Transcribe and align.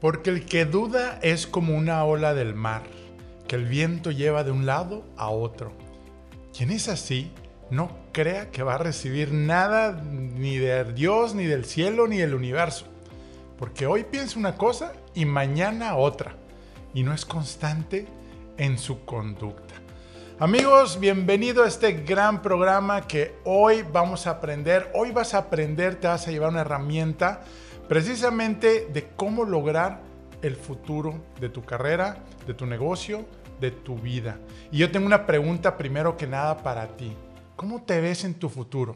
Porque 0.00 0.30
el 0.30 0.44
que 0.44 0.64
duda 0.64 1.18
es 1.22 1.46
como 1.48 1.76
una 1.76 2.04
ola 2.04 2.32
del 2.32 2.54
mar, 2.54 2.82
que 3.48 3.56
el 3.56 3.64
viento 3.64 4.12
lleva 4.12 4.44
de 4.44 4.52
un 4.52 4.64
lado 4.64 5.04
a 5.16 5.30
otro. 5.30 5.72
Quien 6.56 6.70
es 6.70 6.88
así, 6.88 7.32
no 7.70 7.90
crea 8.12 8.50
que 8.50 8.62
va 8.62 8.76
a 8.76 8.78
recibir 8.78 9.32
nada 9.32 10.00
ni 10.02 10.56
de 10.56 10.84
Dios, 10.92 11.34
ni 11.34 11.46
del 11.46 11.64
cielo, 11.64 12.06
ni 12.06 12.18
del 12.18 12.34
universo. 12.34 12.86
Porque 13.58 13.86
hoy 13.86 14.04
piensa 14.04 14.38
una 14.38 14.54
cosa 14.54 14.92
y 15.14 15.24
mañana 15.24 15.96
otra. 15.96 16.36
Y 16.94 17.02
no 17.02 17.12
es 17.12 17.26
constante 17.26 18.06
en 18.56 18.78
su 18.78 19.04
conducta. 19.04 19.74
Amigos, 20.38 21.00
bienvenido 21.00 21.64
a 21.64 21.68
este 21.68 21.92
gran 21.92 22.40
programa 22.40 23.08
que 23.08 23.34
hoy 23.44 23.82
vamos 23.92 24.28
a 24.28 24.30
aprender. 24.30 24.92
Hoy 24.94 25.10
vas 25.10 25.34
a 25.34 25.38
aprender, 25.38 25.96
te 25.96 26.06
vas 26.06 26.28
a 26.28 26.30
llevar 26.30 26.50
una 26.50 26.60
herramienta 26.60 27.42
precisamente 27.88 28.86
de 28.92 29.08
cómo 29.16 29.44
lograr 29.44 30.02
el 30.42 30.54
futuro 30.54 31.14
de 31.40 31.48
tu 31.48 31.64
carrera, 31.64 32.22
de 32.46 32.54
tu 32.54 32.66
negocio, 32.66 33.24
de 33.60 33.70
tu 33.70 33.96
vida. 33.96 34.38
Y 34.70 34.78
yo 34.78 34.90
tengo 34.90 35.06
una 35.06 35.26
pregunta 35.26 35.76
primero 35.76 36.16
que 36.16 36.26
nada 36.26 36.58
para 36.58 36.86
ti. 36.96 37.12
¿Cómo 37.56 37.82
te 37.82 38.00
ves 38.00 38.24
en 38.24 38.34
tu 38.34 38.48
futuro? 38.48 38.94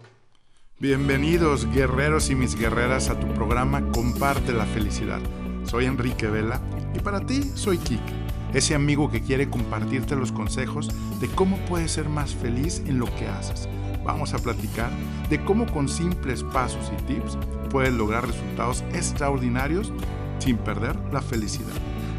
Bienvenidos 0.78 1.66
guerreros 1.72 2.30
y 2.30 2.34
mis 2.34 2.54
guerreras 2.54 3.08
a 3.08 3.18
tu 3.18 3.26
programa 3.28 3.90
Comparte 3.92 4.52
la 4.52 4.66
felicidad. 4.66 5.20
Soy 5.64 5.86
Enrique 5.86 6.26
Vela 6.26 6.60
y 6.94 7.00
para 7.00 7.20
ti 7.24 7.42
soy 7.54 7.78
Kike, 7.78 8.12
ese 8.52 8.74
amigo 8.74 9.10
que 9.10 9.22
quiere 9.22 9.48
compartirte 9.48 10.16
los 10.16 10.32
consejos 10.32 10.90
de 11.20 11.28
cómo 11.28 11.56
puedes 11.66 11.92
ser 11.92 12.08
más 12.08 12.34
feliz 12.34 12.82
en 12.86 12.98
lo 12.98 13.06
que 13.16 13.26
haces. 13.26 13.68
Vamos 14.04 14.34
a 14.34 14.38
platicar 14.38 14.90
de 15.30 15.42
cómo 15.44 15.66
con 15.72 15.88
simples 15.88 16.42
pasos 16.42 16.92
y 16.92 17.02
tips 17.04 17.38
puedes 17.72 17.94
lograr 17.94 18.26
resultados 18.26 18.84
extraordinarios 18.92 19.90
sin 20.38 20.58
perder 20.58 20.94
la 21.10 21.22
felicidad. 21.22 21.72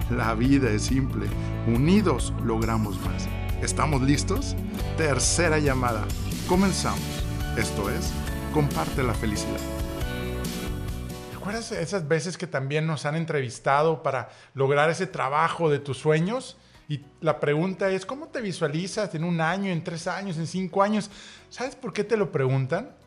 La 0.09 0.33
vida 0.33 0.71
es 0.71 0.81
simple, 0.81 1.27
unidos 1.67 2.33
logramos 2.43 2.99
más. 3.01 3.29
¿Estamos 3.61 4.01
listos? 4.01 4.55
Tercera 4.97 5.59
llamada. 5.59 6.05
Comenzamos. 6.47 7.05
Esto 7.55 7.87
es, 7.91 8.11
comparte 8.51 9.03
la 9.03 9.13
felicidad. 9.13 9.59
¿Recuerdas 11.35 11.71
esas 11.71 12.07
veces 12.07 12.35
que 12.35 12.47
también 12.47 12.87
nos 12.87 13.05
han 13.05 13.15
entrevistado 13.15 14.01
para 14.01 14.29
lograr 14.55 14.89
ese 14.89 15.05
trabajo 15.05 15.69
de 15.69 15.77
tus 15.77 15.99
sueños? 15.99 16.57
Y 16.89 17.05
la 17.21 17.39
pregunta 17.39 17.91
es, 17.91 18.07
¿cómo 18.07 18.27
te 18.27 18.41
visualizas 18.41 19.13
en 19.13 19.23
un 19.23 19.39
año, 19.39 19.71
en 19.71 19.83
tres 19.83 20.07
años, 20.07 20.37
en 20.37 20.47
cinco 20.47 20.81
años? 20.81 21.11
¿Sabes 21.51 21.75
por 21.75 21.93
qué 21.93 22.03
te 22.03 22.17
lo 22.17 22.31
preguntan? 22.31 23.02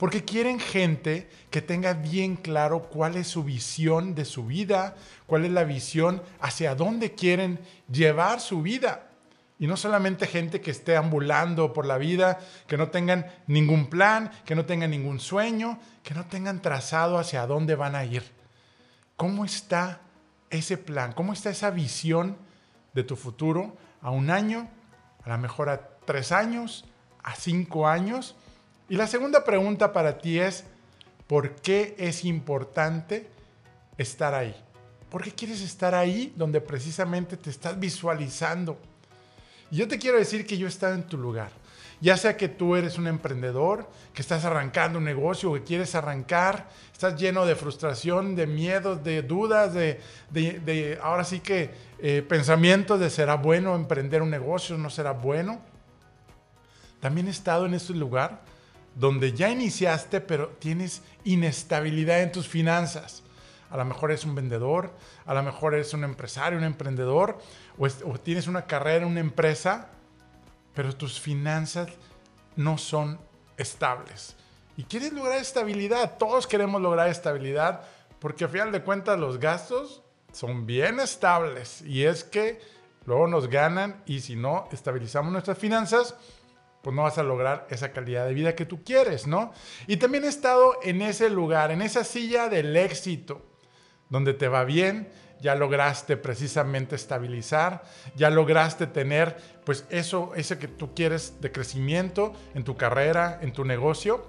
Porque 0.00 0.24
quieren 0.24 0.58
gente 0.58 1.28
que 1.50 1.60
tenga 1.60 1.92
bien 1.92 2.36
claro 2.36 2.88
cuál 2.88 3.16
es 3.16 3.28
su 3.28 3.44
visión 3.44 4.14
de 4.14 4.24
su 4.24 4.46
vida, 4.46 4.96
cuál 5.26 5.44
es 5.44 5.50
la 5.50 5.64
visión 5.64 6.22
hacia 6.40 6.74
dónde 6.74 7.14
quieren 7.14 7.60
llevar 7.86 8.40
su 8.40 8.62
vida. 8.62 9.10
Y 9.58 9.66
no 9.66 9.76
solamente 9.76 10.26
gente 10.26 10.62
que 10.62 10.70
esté 10.70 10.96
ambulando 10.96 11.74
por 11.74 11.84
la 11.84 11.98
vida, 11.98 12.38
que 12.66 12.78
no 12.78 12.88
tengan 12.88 13.26
ningún 13.46 13.90
plan, 13.90 14.30
que 14.46 14.54
no 14.54 14.64
tengan 14.64 14.90
ningún 14.90 15.20
sueño, 15.20 15.78
que 16.02 16.14
no 16.14 16.24
tengan 16.24 16.62
trazado 16.62 17.18
hacia 17.18 17.46
dónde 17.46 17.74
van 17.74 17.94
a 17.94 18.06
ir. 18.06 18.22
¿Cómo 19.16 19.44
está 19.44 20.00
ese 20.48 20.78
plan? 20.78 21.12
¿Cómo 21.12 21.34
está 21.34 21.50
esa 21.50 21.68
visión 21.68 22.38
de 22.94 23.04
tu 23.04 23.16
futuro 23.16 23.76
a 24.00 24.10
un 24.10 24.30
año, 24.30 24.66
a 25.24 25.28
lo 25.28 25.36
mejor 25.36 25.68
a 25.68 25.90
tres 26.06 26.32
años, 26.32 26.86
a 27.22 27.34
cinco 27.34 27.86
años? 27.86 28.34
Y 28.90 28.96
la 28.96 29.06
segunda 29.06 29.44
pregunta 29.44 29.92
para 29.92 30.18
ti 30.18 30.40
es, 30.40 30.64
¿por 31.28 31.54
qué 31.54 31.94
es 31.96 32.24
importante 32.24 33.28
estar 33.96 34.34
ahí? 34.34 34.52
¿Por 35.08 35.22
qué 35.22 35.30
quieres 35.30 35.60
estar 35.60 35.94
ahí 35.94 36.34
donde 36.36 36.60
precisamente 36.60 37.36
te 37.36 37.50
estás 37.50 37.78
visualizando? 37.78 38.76
Y 39.70 39.76
yo 39.76 39.86
te 39.86 39.96
quiero 39.96 40.18
decir 40.18 40.44
que 40.44 40.58
yo 40.58 40.66
he 40.66 40.68
estado 40.68 40.94
en 40.94 41.04
tu 41.04 41.16
lugar. 41.16 41.52
Ya 42.00 42.16
sea 42.16 42.36
que 42.36 42.48
tú 42.48 42.74
eres 42.74 42.98
un 42.98 43.06
emprendedor, 43.06 43.88
que 44.12 44.22
estás 44.22 44.44
arrancando 44.44 44.98
un 44.98 45.04
negocio, 45.04 45.52
que 45.54 45.62
quieres 45.62 45.94
arrancar, 45.94 46.68
estás 46.92 47.14
lleno 47.14 47.46
de 47.46 47.54
frustración, 47.54 48.34
de 48.34 48.48
miedos, 48.48 49.04
de 49.04 49.22
dudas, 49.22 49.72
de, 49.72 50.98
ahora 51.00 51.22
sí 51.22 51.38
que 51.38 51.70
eh, 52.00 52.26
pensamientos 52.28 52.98
de 52.98 53.08
será 53.08 53.36
bueno 53.36 53.76
emprender 53.76 54.20
un 54.20 54.30
negocio, 54.30 54.76
no 54.76 54.90
será 54.90 55.12
bueno. 55.12 55.60
También 56.98 57.28
he 57.28 57.30
estado 57.30 57.66
en 57.66 57.74
ese 57.74 57.94
lugar 57.94 58.49
donde 58.94 59.32
ya 59.32 59.50
iniciaste, 59.50 60.20
pero 60.20 60.48
tienes 60.58 61.02
inestabilidad 61.24 62.22
en 62.22 62.32
tus 62.32 62.48
finanzas. 62.48 63.22
A 63.70 63.76
lo 63.76 63.84
mejor 63.84 64.10
eres 64.10 64.24
un 64.24 64.34
vendedor, 64.34 64.92
a 65.26 65.34
lo 65.34 65.42
mejor 65.42 65.74
eres 65.74 65.94
un 65.94 66.02
empresario, 66.02 66.58
un 66.58 66.64
emprendedor, 66.64 67.38
o, 67.78 67.88
tienes 68.18 68.46
una 68.46 68.66
carrera 68.66 69.06
una 69.06 69.20
empresa, 69.20 69.88
pero 70.74 70.94
tus 70.94 71.20
finanzas 71.20 71.88
no 72.56 72.78
son 72.78 73.18
estables. 73.56 74.36
Y 74.76 74.84
quieres 74.84 75.12
lograr 75.12 75.38
estabilidad. 75.38 76.18
Todos 76.18 76.46
queremos 76.46 76.80
lograr 76.80 77.08
estabilidad 77.08 77.82
porque 78.18 78.44
a 78.44 78.48
final 78.48 78.72
de 78.72 78.82
cuentas 78.82 79.18
los 79.18 79.38
gastos 79.38 80.02
son 80.32 80.66
bien 80.66 81.00
estables. 81.00 81.82
Y 81.82 82.04
es 82.04 82.24
que 82.24 82.60
luego 83.06 83.26
nos 83.26 83.48
ganan 83.48 84.02
y 84.06 84.20
si 84.20 84.36
no 84.36 84.68
estabilizamos 84.72 85.32
nuestras 85.32 85.58
finanzas, 85.58 86.14
pues 86.82 86.96
no 86.96 87.02
vas 87.02 87.18
a 87.18 87.22
lograr 87.22 87.66
esa 87.70 87.92
calidad 87.92 88.26
de 88.26 88.34
vida 88.34 88.54
que 88.54 88.66
tú 88.66 88.82
quieres, 88.84 89.26
¿no? 89.26 89.52
Y 89.86 89.98
también 89.98 90.24
he 90.24 90.28
estado 90.28 90.74
en 90.82 91.02
ese 91.02 91.28
lugar, 91.28 91.70
en 91.70 91.82
esa 91.82 92.04
silla 92.04 92.48
del 92.48 92.76
éxito, 92.76 93.42
donde 94.08 94.34
te 94.34 94.48
va 94.48 94.64
bien, 94.64 95.08
ya 95.40 95.54
lograste 95.54 96.16
precisamente 96.16 96.96
estabilizar, 96.96 97.82
ya 98.14 98.30
lograste 98.30 98.86
tener 98.86 99.36
pues 99.64 99.84
eso, 99.90 100.32
ese 100.36 100.58
que 100.58 100.68
tú 100.68 100.94
quieres 100.94 101.40
de 101.40 101.52
crecimiento 101.52 102.32
en 102.54 102.64
tu 102.64 102.76
carrera, 102.76 103.38
en 103.42 103.52
tu 103.52 103.64
negocio, 103.64 104.28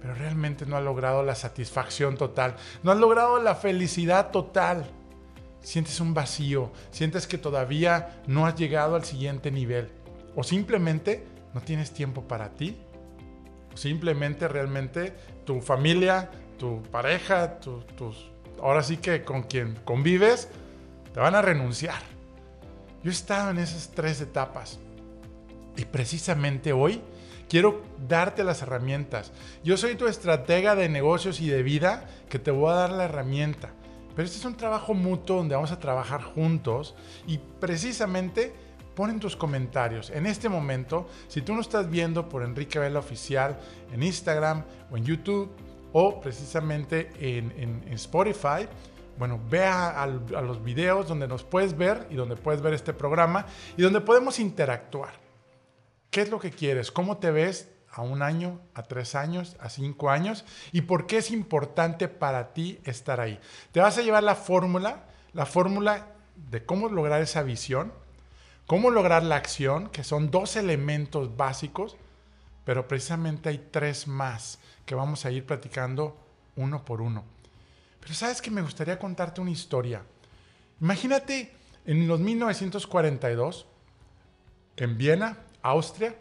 pero 0.00 0.14
realmente 0.14 0.64
no 0.64 0.76
has 0.76 0.84
logrado 0.84 1.22
la 1.22 1.34
satisfacción 1.34 2.16
total, 2.16 2.56
no 2.82 2.92
has 2.92 2.98
logrado 2.98 3.40
la 3.42 3.54
felicidad 3.54 4.30
total. 4.30 4.90
Sientes 5.60 5.98
un 5.98 6.14
vacío, 6.14 6.70
sientes 6.92 7.26
que 7.26 7.36
todavía 7.36 8.22
no 8.28 8.46
has 8.46 8.54
llegado 8.54 8.94
al 8.94 9.04
siguiente 9.04 9.50
nivel 9.50 9.90
o 10.36 10.44
simplemente 10.44 11.26
no 11.58 11.64
tienes 11.64 11.90
tiempo 11.90 12.22
para 12.22 12.50
ti. 12.50 12.76
Simplemente 13.74 14.46
realmente 14.46 15.12
tu 15.44 15.60
familia, 15.60 16.30
tu 16.56 16.84
pareja, 16.84 17.58
tus, 17.58 18.30
ahora 18.62 18.84
sí 18.84 18.98
que 18.98 19.24
con 19.24 19.42
quien 19.42 19.74
convives, 19.84 20.48
te 21.12 21.18
van 21.18 21.34
a 21.34 21.42
renunciar. 21.42 22.00
Yo 23.02 23.10
he 23.10 23.12
estado 23.12 23.50
en 23.50 23.58
esas 23.58 23.88
tres 23.88 24.20
etapas. 24.20 24.78
Y 25.76 25.84
precisamente 25.84 26.72
hoy 26.72 27.00
quiero 27.48 27.82
darte 28.06 28.44
las 28.44 28.62
herramientas. 28.62 29.32
Yo 29.64 29.76
soy 29.76 29.96
tu 29.96 30.06
estratega 30.06 30.76
de 30.76 30.88
negocios 30.88 31.40
y 31.40 31.48
de 31.48 31.64
vida 31.64 32.08
que 32.28 32.38
te 32.38 32.52
voy 32.52 32.70
a 32.70 32.74
dar 32.74 32.92
la 32.92 33.06
herramienta. 33.06 33.70
Pero 34.14 34.26
este 34.26 34.38
es 34.38 34.44
un 34.44 34.56
trabajo 34.56 34.94
mutuo 34.94 35.38
donde 35.38 35.56
vamos 35.56 35.72
a 35.72 35.80
trabajar 35.80 36.22
juntos 36.22 36.94
y 37.26 37.38
precisamente 37.38 38.67
pon 38.98 39.10
en 39.10 39.20
tus 39.20 39.36
comentarios 39.36 40.10
en 40.10 40.26
este 40.26 40.48
momento, 40.48 41.06
si 41.28 41.40
tú 41.40 41.54
no 41.54 41.60
estás 41.60 41.88
viendo 41.88 42.28
por 42.28 42.42
Enrique 42.42 42.80
Vela 42.80 42.98
Oficial 42.98 43.56
en 43.92 44.02
Instagram 44.02 44.64
o 44.90 44.96
en 44.96 45.04
YouTube 45.04 45.52
o 45.92 46.20
precisamente 46.20 47.12
en, 47.20 47.84
Spotify, 47.92 48.66
bueno, 49.16 49.40
vea 49.48 50.02
a, 50.02 50.08
los 50.08 50.64
videos 50.64 51.06
donde 51.06 51.28
nos 51.28 51.44
puedes 51.44 51.78
ver 51.78 52.08
y 52.10 52.16
donde 52.16 52.34
puedes 52.34 52.60
ver 52.60 52.74
este 52.74 52.92
programa 52.92 53.46
y 53.76 53.82
donde 53.82 54.00
podemos 54.00 54.40
interactuar. 54.40 55.12
¿Qué 56.10 56.22
es 56.22 56.30
lo 56.30 56.40
que 56.40 56.50
quieres? 56.50 56.90
¿Cómo 56.90 57.18
te 57.18 57.30
ves 57.30 57.68
a 57.92 58.02
un 58.02 58.20
año, 58.20 58.60
a 58.74 58.82
tres 58.82 59.14
años, 59.14 59.56
a 59.60 59.70
cinco 59.70 60.10
años? 60.10 60.44
¿Y 60.72 60.80
por 60.80 61.06
qué 61.06 61.18
es 61.18 61.30
importante 61.30 62.08
para 62.08 62.52
ti 62.52 62.80
estar 62.82 63.20
ahí? 63.20 63.38
Te 63.70 63.78
vas 63.78 63.96
a 63.96 64.02
llevar 64.02 64.24
la 64.24 64.34
fórmula, 64.34 65.04
la 65.34 65.46
fórmula 65.46 66.08
de 66.34 66.66
cómo 66.66 66.88
lograr 66.88 67.22
esa 67.22 67.44
visión, 67.44 67.92
cómo 68.68 68.90
lograr 68.90 69.24
la 69.24 69.36
acción, 69.36 69.88
que 69.88 70.04
son 70.04 70.30
dos 70.30 70.54
elementos 70.54 71.36
básicos, 71.38 71.96
pero 72.66 72.86
precisamente 72.86 73.48
hay 73.48 73.66
tres 73.70 74.06
más 74.06 74.58
que 74.84 74.94
vamos 74.94 75.24
a 75.24 75.30
ir 75.30 75.46
platicando 75.46 76.18
uno 76.54 76.84
por 76.84 77.00
uno. 77.00 77.24
Pero 77.98 78.12
sabes 78.12 78.42
que 78.42 78.50
me 78.50 78.60
gustaría 78.60 78.98
contarte 78.98 79.40
una 79.40 79.50
historia. 79.50 80.02
Imagínate 80.82 81.50
en 81.86 82.06
los 82.06 82.20
1942, 82.20 83.66
en 84.76 84.98
Viena, 84.98 85.38
Austria, 85.62 86.14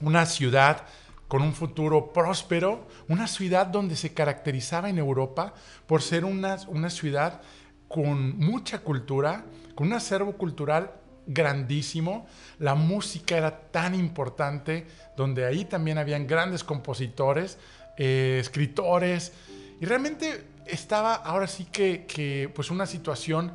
una 0.00 0.26
ciudad 0.26 0.82
con 1.28 1.42
un 1.42 1.52
futuro 1.52 2.12
próspero, 2.12 2.88
una 3.06 3.28
ciudad 3.28 3.68
donde 3.68 3.94
se 3.94 4.12
caracterizaba 4.12 4.90
en 4.90 4.98
Europa 4.98 5.54
por 5.86 6.02
ser 6.02 6.24
una, 6.24 6.56
una 6.66 6.90
ciudad 6.90 7.40
con 7.86 8.36
mucha 8.36 8.80
cultura, 8.80 9.44
con 9.76 9.86
un 9.86 9.92
acervo 9.92 10.32
cultural 10.32 11.05
grandísimo, 11.26 12.26
la 12.58 12.74
música 12.74 13.36
era 13.36 13.58
tan 13.70 13.94
importante, 13.94 14.86
donde 15.16 15.44
ahí 15.44 15.64
también 15.64 15.98
habían 15.98 16.26
grandes 16.26 16.64
compositores, 16.64 17.58
eh, 17.98 18.38
escritores, 18.40 19.32
y 19.80 19.84
realmente 19.84 20.44
estaba 20.66 21.14
ahora 21.14 21.46
sí 21.46 21.64
que, 21.64 22.06
que 22.06 22.50
pues 22.54 22.70
una 22.70 22.86
situación 22.86 23.52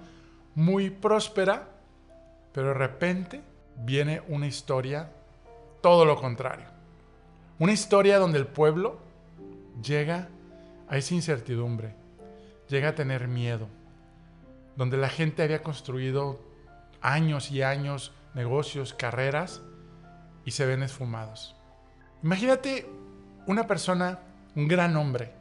muy 0.56 0.90
próspera, 0.90 1.70
pero 2.52 2.68
de 2.68 2.74
repente 2.74 3.42
viene 3.78 4.22
una 4.28 4.48
historia 4.48 5.10
todo 5.82 6.06
lo 6.06 6.20
contrario. 6.20 6.66
Una 7.60 7.72
historia 7.74 8.18
donde 8.18 8.38
el 8.38 8.48
pueblo 8.48 9.00
llega 9.84 10.28
a 10.88 10.98
esa 10.98 11.14
incertidumbre, 11.14 11.94
llega 12.68 12.90
a 12.90 12.96
tener 12.96 13.28
miedo, 13.28 13.68
donde 14.76 14.98
la 14.98 15.10
gente 15.10 15.44
había 15.44 15.64
construido 15.64 16.40
años 17.02 17.52
y 17.52 17.62
años 17.62 18.14
negocios, 18.34 18.94
carreras, 18.94 19.62
y 20.46 20.52
se 20.52 20.66
ven 20.66 20.84
esfumados. 20.84 21.56
Imagínate 22.24 22.88
una 23.48 23.68
persona, 23.68 24.20
un 24.56 24.68
gran 24.68 24.96
hombre, 24.96 25.34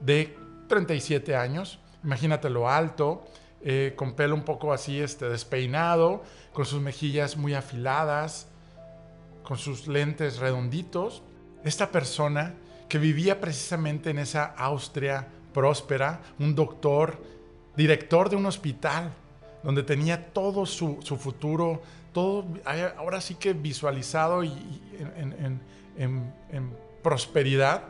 de 0.00 0.36
37 0.68 1.36
años, 1.36 1.78
imagínatelo 2.04 2.68
alto, 2.68 3.24
eh, 3.62 3.94
con 3.96 4.14
pelo 4.14 4.34
un 4.34 4.44
poco 4.44 4.72
así 4.72 5.00
este, 5.00 5.28
despeinado, 5.28 6.22
con 6.52 6.66
sus 6.66 6.80
mejillas 6.80 7.36
muy 7.36 7.54
afiladas, 7.54 8.48
con 9.42 9.58
sus 9.58 9.88
lentes 9.88 10.38
redonditos. 10.38 11.22
Esta 11.64 11.90
persona 11.90 12.54
que 12.88 12.98
vivía 12.98 13.40
precisamente 13.40 14.10
en 14.10 14.18
esa 14.18 14.44
Austria 14.44 15.28
próspera, 15.52 16.20
un 16.38 16.54
doctor, 16.54 17.20
director 17.76 18.28
de 18.28 18.36
un 18.36 18.46
hospital, 18.46 19.10
donde 19.66 19.82
tenía 19.82 20.32
todo 20.32 20.64
su, 20.64 21.02
futuro, 21.02 21.82
todo 22.12 22.46
ahora 22.96 23.20
sí 23.20 23.34
que 23.34 23.52
visualizado 23.52 24.44
y, 24.44 24.52
en, 25.18 25.60
en 25.98 26.70
prosperidad 27.02 27.82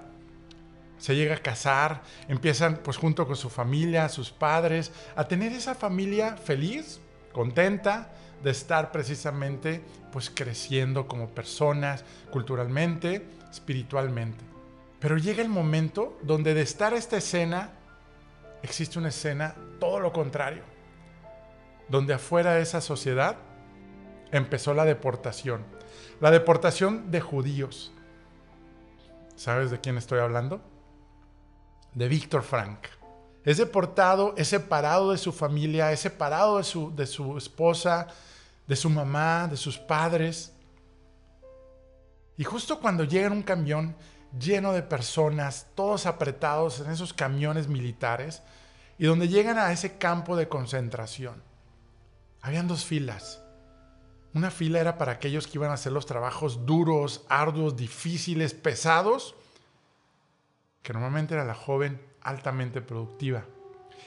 se 0.98 1.14
llega 1.14 1.34
a 1.34 1.38
casar, 1.38 2.02
empiezan 2.28 2.78
pues 2.78 2.96
junto 2.96 3.26
con 3.26 3.36
su 3.36 3.50
familia, 3.50 4.08
sus 4.08 4.30
padres, 4.30 4.90
a 5.14 5.28
tener 5.28 5.52
esa 5.52 5.74
familia 5.74 6.36
feliz, 6.36 6.98
contenta 7.32 8.10
de 8.42 8.50
estar 8.50 8.90
precisamente 8.90 9.82
pues 10.12 10.30
creciendo 10.30 11.06
como 11.06 11.28
personas, 11.28 12.04
culturalmente, 12.30 13.26
espiritualmente. 13.50 14.42
Pero 14.98 15.18
llega 15.18 15.42
el 15.42 15.50
momento 15.50 16.18
donde 16.22 16.54
de 16.54 16.62
estar 16.62 16.94
esta 16.94 17.18
escena, 17.18 17.70
existe 18.62 18.98
una 18.98 19.10
escena 19.10 19.54
todo 19.78 20.00
lo 20.00 20.12
contrario, 20.12 20.62
donde 21.88 22.14
afuera 22.14 22.54
de 22.54 22.62
esa 22.62 22.80
sociedad 22.80 23.36
empezó 24.32 24.74
la 24.74 24.84
deportación, 24.84 25.64
la 26.20 26.30
deportación 26.30 27.10
de 27.10 27.20
judíos. 27.20 27.92
¿Sabes 29.36 29.70
de 29.70 29.80
quién 29.80 29.98
estoy 29.98 30.20
hablando? 30.20 30.60
de 31.96 32.08
Víctor 32.08 32.42
Frank. 32.42 32.80
Es 33.42 33.56
deportado, 33.56 34.34
es 34.36 34.48
separado 34.48 35.12
de 35.12 35.18
su 35.18 35.32
familia, 35.32 35.90
es 35.92 36.00
separado 36.00 36.58
de 36.58 36.64
su, 36.64 36.94
de 36.94 37.06
su 37.06 37.38
esposa, 37.38 38.08
de 38.66 38.76
su 38.76 38.90
mamá, 38.90 39.48
de 39.48 39.56
sus 39.56 39.78
padres. 39.78 40.52
Y 42.36 42.44
justo 42.44 42.80
cuando 42.80 43.04
llega 43.04 43.28
en 43.28 43.32
un 43.32 43.42
camión 43.42 43.96
lleno 44.38 44.74
de 44.74 44.82
personas, 44.82 45.68
todos 45.74 46.04
apretados 46.04 46.80
en 46.80 46.90
esos 46.90 47.14
camiones 47.14 47.66
militares, 47.66 48.42
y 48.98 49.06
donde 49.06 49.28
llegan 49.28 49.58
a 49.58 49.72
ese 49.72 49.96
campo 49.96 50.36
de 50.36 50.48
concentración, 50.48 51.42
habían 52.46 52.68
dos 52.68 52.84
filas. 52.84 53.42
Una 54.32 54.52
fila 54.52 54.78
era 54.78 54.98
para 54.98 55.10
aquellos 55.10 55.48
que 55.48 55.58
iban 55.58 55.72
a 55.72 55.74
hacer 55.74 55.90
los 55.90 56.06
trabajos 56.06 56.64
duros, 56.64 57.26
arduos, 57.28 57.74
difíciles, 57.74 58.54
pesados, 58.54 59.34
que 60.84 60.92
normalmente 60.92 61.34
era 61.34 61.44
la 61.44 61.56
joven 61.56 62.00
altamente 62.22 62.80
productiva. 62.82 63.44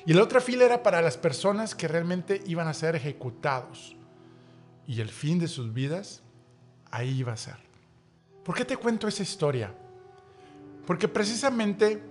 Y 0.05 0.13
la 0.13 0.23
otra 0.23 0.39
fila 0.39 0.63
era 0.63 0.83
para 0.83 1.01
las 1.01 1.17
personas 1.17 1.75
que 1.75 1.89
realmente 1.89 2.41
iban 2.45 2.69
a 2.69 2.73
ser 2.73 2.95
ejecutados. 2.95 3.97
Y 4.87 5.01
el 5.01 5.09
fin 5.09 5.37
de 5.37 5.49
sus 5.49 5.73
vidas 5.73 6.21
ahí 6.91 7.19
iba 7.19 7.33
a 7.33 7.37
ser. 7.37 7.57
¿Por 8.45 8.55
qué 8.55 8.63
te 8.63 8.77
cuento 8.77 9.09
esa 9.09 9.23
historia? 9.23 9.75
Porque 10.87 11.09
precisamente 11.09 12.01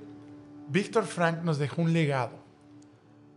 Víctor 0.69 1.07
Frank 1.07 1.43
nos 1.43 1.57
dejó 1.57 1.81
un 1.81 1.95
legado. 1.95 2.39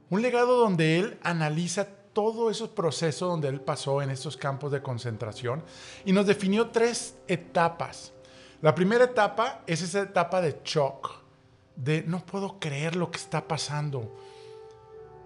Un 0.09 0.21
legado 0.21 0.59
donde 0.59 0.99
él 0.99 1.17
analiza 1.23 2.00
todo 2.13 2.49
esos 2.49 2.69
procesos 2.69 3.29
donde 3.29 3.47
él 3.47 3.61
pasó 3.61 4.01
en 4.01 4.09
estos 4.09 4.37
campos 4.37 4.71
de 4.71 4.81
concentración 4.81 5.63
y 6.05 6.11
nos 6.11 6.25
definió 6.25 6.69
tres 6.69 7.15
etapas. 7.27 8.13
La 8.61 8.75
primera 8.75 9.05
etapa 9.05 9.63
es 9.65 9.81
esa 9.81 10.01
etapa 10.01 10.41
de 10.41 10.59
shock, 10.63 11.11
de 11.75 12.03
no 12.03 12.25
puedo 12.25 12.59
creer 12.59 12.95
lo 12.95 13.09
que 13.09 13.17
está 13.17 13.47
pasando, 13.47 14.15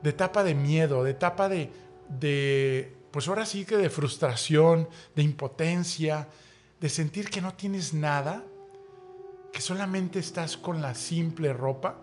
de 0.01 0.09
etapa 0.09 0.43
de 0.43 0.55
miedo, 0.55 1.03
de 1.03 1.11
etapa 1.11 1.49
de, 1.49 1.71
de, 2.07 2.95
pues 3.11 3.27
ahora 3.27 3.45
sí 3.45 3.65
que 3.65 3.77
de 3.77 3.89
frustración, 3.89 4.87
de 5.15 5.23
impotencia, 5.23 6.27
de 6.79 6.89
sentir 6.89 7.29
que 7.29 7.41
no 7.41 7.53
tienes 7.53 7.93
nada, 7.93 8.43
que 9.51 9.61
solamente 9.61 10.19
estás 10.19 10.57
con 10.57 10.81
la 10.81 10.95
simple 10.95 11.51
ropa. 11.53 11.95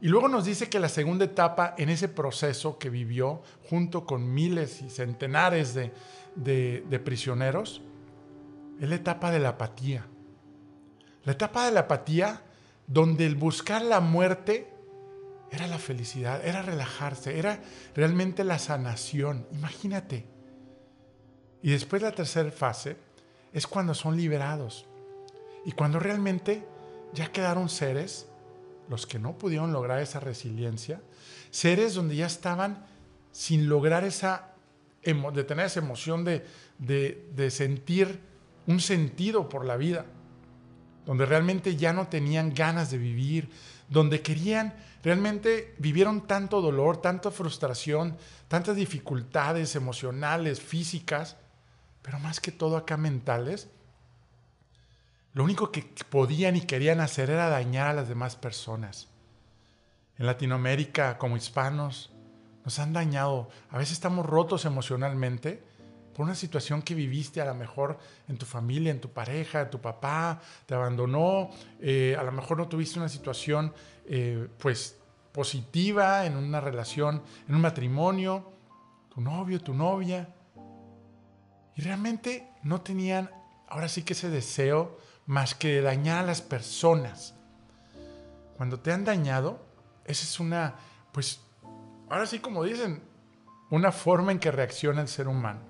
Y 0.00 0.08
luego 0.08 0.28
nos 0.28 0.44
dice 0.44 0.68
que 0.68 0.78
la 0.78 0.88
segunda 0.88 1.24
etapa 1.24 1.74
en 1.78 1.88
ese 1.88 2.08
proceso 2.08 2.78
que 2.78 2.90
vivió 2.90 3.42
junto 3.68 4.04
con 4.04 4.32
miles 4.32 4.82
y 4.82 4.90
centenares 4.90 5.74
de, 5.74 7.00
prisioneros, 7.04 7.82
es 8.78 8.88
la 8.88 8.94
etapa 8.94 9.30
de 9.30 9.38
la 9.38 9.50
apatía. 9.50 10.06
La 11.24 11.32
etapa 11.32 11.64
de 11.64 11.72
la 11.72 11.80
apatía 11.80 12.42
donde 12.86 13.26
el 13.26 13.36
buscar 13.36 13.82
la 13.82 14.00
muerte 14.00 14.70
era 15.50 15.66
la 15.66 15.78
felicidad, 15.78 16.44
era 16.44 16.60
relajarse, 16.60 17.38
era 17.38 17.60
realmente 17.94 18.44
la 18.44 18.58
sanación. 18.58 19.46
Imagínate. 19.52 20.26
Y 21.62 21.70
después 21.70 22.02
la 22.02 22.12
tercera 22.12 22.50
fase 22.50 22.96
es 23.52 23.66
cuando 23.66 23.94
son 23.94 24.16
liberados 24.16 24.86
y 25.64 25.72
cuando 25.72 25.98
realmente 25.98 26.64
ya 27.14 27.32
quedaron 27.32 27.70
seres, 27.70 28.28
los 28.88 29.06
que 29.06 29.18
no 29.18 29.38
pudieron 29.38 29.72
lograr 29.72 30.00
esa 30.00 30.20
resiliencia, 30.20 31.00
seres 31.50 31.94
donde 31.94 32.16
ya 32.16 32.26
estaban 32.26 32.86
sin 33.32 33.68
lograr 33.68 34.04
esa, 34.04 34.52
de 35.02 35.44
tener 35.44 35.66
esa 35.66 35.80
emoción 35.80 36.24
de, 36.24 36.44
de, 36.78 37.50
sentir 37.50 38.20
un 38.66 38.80
sentido 38.80 39.48
por 39.48 39.64
la 39.64 39.76
vida 39.76 40.06
donde 41.04 41.24
realmente 41.24 41.76
ya 41.76 41.92
no 41.92 42.08
tenían 42.08 42.52
ganas 42.52 42.90
de 42.90 42.98
vivir, 42.98 43.48
donde 43.88 44.22
querían, 44.22 44.74
realmente 45.04 45.74
vivieron 45.78 46.26
tanto 46.26 46.60
dolor, 46.60 47.00
tanta 47.00 47.30
frustración, 47.30 48.16
tantas 48.48 48.74
dificultades 48.74 49.76
emocionales, 49.76 50.60
físicas, 50.60 51.36
pero 52.02 52.18
más 52.18 52.40
que 52.40 52.50
todo 52.50 52.76
acá 52.76 52.96
mentales. 52.96 53.68
Lo 55.36 55.44
único 55.44 55.70
que 55.70 55.84
podían 56.08 56.56
y 56.56 56.62
querían 56.62 56.98
hacer 56.98 57.28
era 57.28 57.50
dañar 57.50 57.88
a 57.88 57.92
las 57.92 58.08
demás 58.08 58.36
personas. 58.36 59.08
En 60.16 60.24
Latinoamérica, 60.24 61.18
como 61.18 61.36
hispanos, 61.36 62.10
nos 62.64 62.78
han 62.78 62.94
dañado. 62.94 63.50
A 63.68 63.76
veces 63.76 63.92
estamos 63.92 64.24
rotos 64.24 64.64
emocionalmente 64.64 65.62
por 66.14 66.24
una 66.24 66.34
situación 66.34 66.80
que 66.80 66.94
viviste 66.94 67.42
a 67.42 67.44
lo 67.44 67.54
mejor 67.54 67.98
en 68.28 68.38
tu 68.38 68.46
familia, 68.46 68.90
en 68.90 68.98
tu 68.98 69.10
pareja, 69.10 69.68
tu 69.68 69.78
papá 69.78 70.40
te 70.64 70.74
abandonó, 70.74 71.50
eh, 71.82 72.16
a 72.18 72.22
lo 72.22 72.32
mejor 72.32 72.56
no 72.56 72.66
tuviste 72.66 72.98
una 72.98 73.10
situación 73.10 73.74
eh, 74.06 74.48
pues 74.56 74.96
positiva 75.32 76.24
en 76.24 76.34
una 76.34 76.62
relación, 76.62 77.22
en 77.46 77.56
un 77.56 77.60
matrimonio, 77.60 78.52
tu 79.14 79.20
novio, 79.20 79.60
tu 79.60 79.74
novia, 79.74 80.34
y 81.74 81.82
realmente 81.82 82.48
no 82.62 82.80
tenían 82.80 83.30
ahora 83.68 83.90
sí 83.90 84.02
que 84.02 84.14
ese 84.14 84.30
deseo 84.30 85.04
más 85.26 85.54
que 85.54 85.80
dañar 85.80 86.24
a 86.24 86.26
las 86.26 86.40
personas. 86.40 87.34
Cuando 88.56 88.80
te 88.80 88.92
han 88.92 89.04
dañado, 89.04 89.60
esa 90.04 90.24
es 90.24 90.40
una, 90.40 90.76
pues, 91.12 91.40
ahora 92.08 92.26
sí 92.26 92.38
como 92.38 92.64
dicen, 92.64 93.02
una 93.70 93.92
forma 93.92 94.32
en 94.32 94.38
que 94.38 94.50
reacciona 94.50 95.02
el 95.02 95.08
ser 95.08 95.28
humano. 95.28 95.60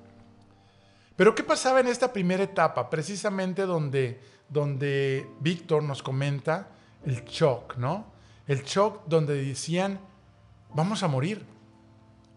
Pero 1.17 1.35
¿qué 1.35 1.43
pasaba 1.43 1.81
en 1.81 1.87
esta 1.87 2.13
primera 2.13 2.43
etapa? 2.43 2.91
Precisamente 2.91 3.63
donde, 3.63 4.21
donde 4.49 5.27
Víctor 5.41 5.83
nos 5.83 6.03
comenta 6.03 6.69
el 7.07 7.25
shock, 7.25 7.77
¿no? 7.79 8.13
El 8.47 8.63
shock 8.63 9.07
donde 9.07 9.43
decían, 9.43 9.99
vamos 10.75 11.03
a 11.03 11.09
morir. 11.09 11.45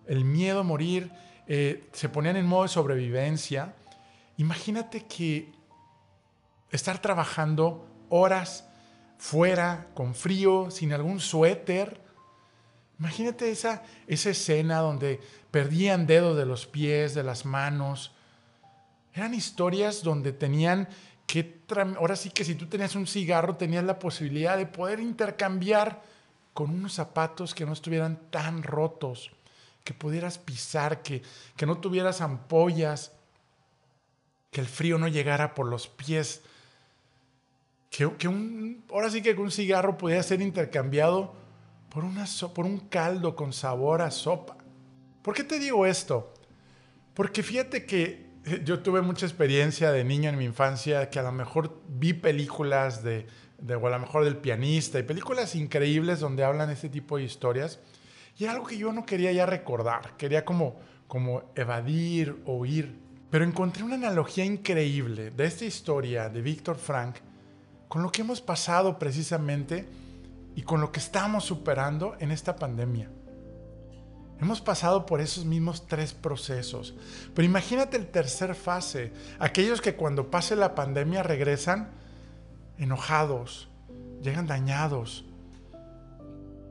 El 0.07 0.23
miedo 0.23 0.61
a 0.61 0.63
morir, 0.63 1.11
eh, 1.45 1.89
se 1.91 2.09
ponían 2.09 2.37
en 2.37 2.45
modo 2.45 2.63
de 2.63 2.69
sobrevivencia. 2.69 3.75
Imagínate 4.37 5.05
que 5.05 5.51
estar 6.71 7.01
trabajando 7.01 7.87
horas 8.09 8.65
fuera, 9.17 9.87
con 9.93 10.15
frío, 10.15 10.71
sin 10.71 10.93
algún 10.93 11.19
suéter. 11.19 12.01
Imagínate 12.99 13.51
esa, 13.51 13.83
esa 14.07 14.29
escena 14.29 14.79
donde 14.79 15.19
perdían 15.51 16.07
dedos 16.07 16.37
de 16.37 16.45
los 16.45 16.67
pies, 16.67 17.13
de 17.13 17.23
las 17.23 17.45
manos, 17.45 18.11
eran 19.13 19.33
historias 19.33 20.03
donde 20.03 20.31
tenían 20.31 20.87
que, 21.27 21.61
ahora 21.97 22.15
sí 22.15 22.29
que 22.29 22.45
si 22.45 22.55
tú 22.55 22.67
tenías 22.67 22.95
un 22.95 23.05
cigarro, 23.05 23.55
tenías 23.55 23.83
la 23.83 23.99
posibilidad 23.99 24.57
de 24.57 24.65
poder 24.65 24.99
intercambiar 24.99 26.01
con 26.53 26.71
unos 26.71 26.93
zapatos 26.93 27.53
que 27.53 27.65
no 27.65 27.73
estuvieran 27.73 28.19
tan 28.31 28.63
rotos, 28.63 29.31
que 29.83 29.93
pudieras 29.93 30.37
pisar, 30.37 31.01
que, 31.01 31.21
que 31.55 31.65
no 31.65 31.77
tuvieras 31.77 32.21
ampollas, 32.21 33.11
que 34.51 34.61
el 34.61 34.67
frío 34.67 34.97
no 34.97 35.07
llegara 35.07 35.53
por 35.53 35.67
los 35.67 35.87
pies, 35.87 36.41
que, 37.89 38.27
un, 38.27 38.83
ahora 38.91 39.09
sí 39.09 39.21
que 39.21 39.33
un 39.33 39.51
cigarro 39.51 39.97
pudiera 39.97 40.21
ser 40.23 40.41
intercambiado 40.41 41.33
por, 41.89 42.03
una, 42.03 42.25
por 42.53 42.65
un 42.65 42.79
caldo 42.79 43.35
con 43.35 43.51
sabor 43.51 44.01
a 44.01 44.11
sopa. 44.11 44.57
¿Por 45.21 45.33
qué 45.33 45.43
te 45.43 45.59
digo 45.59 45.85
esto? 45.85 46.33
Porque 47.13 47.43
fíjate 47.43 47.85
que 47.85 48.29
yo 48.63 48.79
tuve 48.79 49.01
mucha 49.01 49.25
experiencia 49.25 49.91
de 49.91 50.03
niño 50.03 50.29
en 50.29 50.37
mi 50.37 50.45
infancia, 50.45 51.09
que 51.09 51.19
a 51.19 51.23
lo 51.23 51.31
mejor 51.31 51.81
vi 51.87 52.13
películas 52.13 53.03
de, 53.03 53.27
de, 53.57 53.75
o 53.75 53.87
a 53.87 53.89
lo 53.89 53.99
mejor 53.99 54.23
del 54.23 54.37
pianista 54.37 54.99
y 54.99 55.03
películas 55.03 55.55
increíbles 55.55 56.19
donde 56.19 56.43
hablan 56.43 56.69
este 56.69 56.89
tipo 56.89 57.17
de 57.17 57.23
historias. 57.23 57.79
Y 58.37 58.45
era 58.45 58.53
algo 58.53 58.65
que 58.65 58.77
yo 58.77 58.93
no 58.93 59.05
quería 59.05 59.31
ya 59.31 59.45
recordar, 59.45 60.15
quería 60.15 60.45
como, 60.45 60.79
como 61.07 61.51
evadir 61.55 62.41
o 62.45 62.57
huir. 62.57 62.95
Pero 63.29 63.43
encontré 63.43 63.83
una 63.83 63.95
analogía 63.95 64.45
increíble 64.45 65.31
de 65.31 65.45
esta 65.45 65.65
historia 65.65 66.29
de 66.29 66.41
Víctor 66.41 66.77
Frank 66.77 67.17
con 67.89 68.03
lo 68.03 68.11
que 68.11 68.21
hemos 68.21 68.39
pasado 68.39 68.99
precisamente 68.99 69.89
y 70.55 70.61
con 70.61 70.79
lo 70.79 70.91
que 70.91 70.99
estamos 70.99 71.43
superando 71.43 72.15
en 72.19 72.31
esta 72.31 72.55
pandemia. 72.55 73.09
Hemos 74.39 74.61
pasado 74.61 75.05
por 75.05 75.19
esos 75.19 75.43
mismos 75.43 75.87
tres 75.87 76.13
procesos. 76.13 76.95
Pero 77.33 77.45
imagínate 77.45 77.97
el 77.97 78.07
tercer 78.07 78.55
fase, 78.55 79.11
aquellos 79.39 79.81
que 79.81 79.95
cuando 79.95 80.29
pase 80.31 80.55
la 80.55 80.75
pandemia 80.75 81.23
regresan 81.23 81.89
enojados, 82.77 83.69
llegan 84.21 84.47
dañados, 84.47 85.25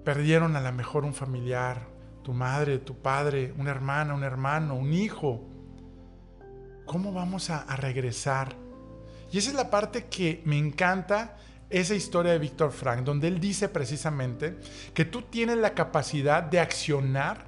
perdieron 0.05 0.57
a 0.57 0.61
lo 0.61 0.73
mejor 0.73 1.05
un 1.05 1.15
familiar, 1.15 1.83
tu 2.23 2.33
madre, 2.33 2.79
tu 2.79 2.97
padre, 2.97 3.53
una 3.59 3.71
hermana, 3.71 4.15
un 4.15 4.23
hermano, 4.23 4.77
un 4.77 4.93
hijo. 4.93 5.45
¿Cómo 6.87 7.13
vamos 7.13 7.51
a, 7.51 7.63
a 7.63 7.77
regresar? 7.77 8.68
Y 9.30 9.38
esa 9.38 9.50
es 9.50 9.56
la 9.56 9.70
parte 9.70 10.06
que 10.06 10.42
me 10.44 10.56
encanta 10.56 11.37
esa 11.70 11.94
historia 11.94 12.32
de 12.32 12.38
Víctor 12.38 12.73
Frank, 12.73 13.04
donde 13.04 13.28
él 13.28 13.40
dice 13.40 13.68
precisamente 13.68 14.56
que 14.94 15.04
tú 15.04 15.23
tienes 15.23 15.58
la 15.58 15.75
capacidad 15.75 16.42
de 16.42 16.61
accionar 16.61 17.47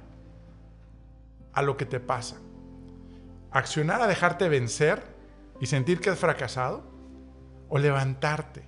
a 1.53 1.61
lo 1.61 1.77
que 1.77 1.85
te 1.85 1.99
pasa. 1.99 2.37
Accionar 3.51 4.01
a 4.01 4.07
dejarte 4.07 4.47
vencer 4.47 5.03
y 5.59 5.65
sentir 5.65 5.99
que 5.99 6.11
has 6.11 6.19
fracasado 6.19 6.89
o 7.67 7.77
levantarte, 7.77 8.63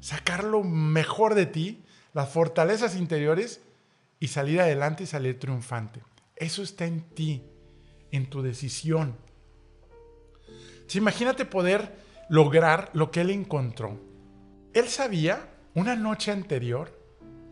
sacar 0.00 0.44
lo 0.44 0.62
mejor 0.62 1.34
de 1.34 1.46
ti, 1.46 1.84
las 2.12 2.28
fortalezas 2.28 2.96
interiores 2.96 3.60
y 4.20 4.28
salir 4.28 4.60
adelante 4.60 5.04
y 5.04 5.06
salir 5.06 5.38
triunfante. 5.38 6.02
Eso 6.36 6.62
está 6.62 6.86
en 6.86 7.00
ti, 7.00 7.44
en 8.10 8.30
tu 8.30 8.42
decisión. 8.42 9.16
Si 10.86 10.98
imagínate 10.98 11.44
poder 11.44 12.03
lograr 12.28 12.90
lo 12.92 13.10
que 13.10 13.20
él 13.20 13.30
encontró. 13.30 13.98
Él 14.72 14.88
sabía 14.88 15.48
una 15.74 15.96
noche 15.96 16.30
anterior 16.30 16.98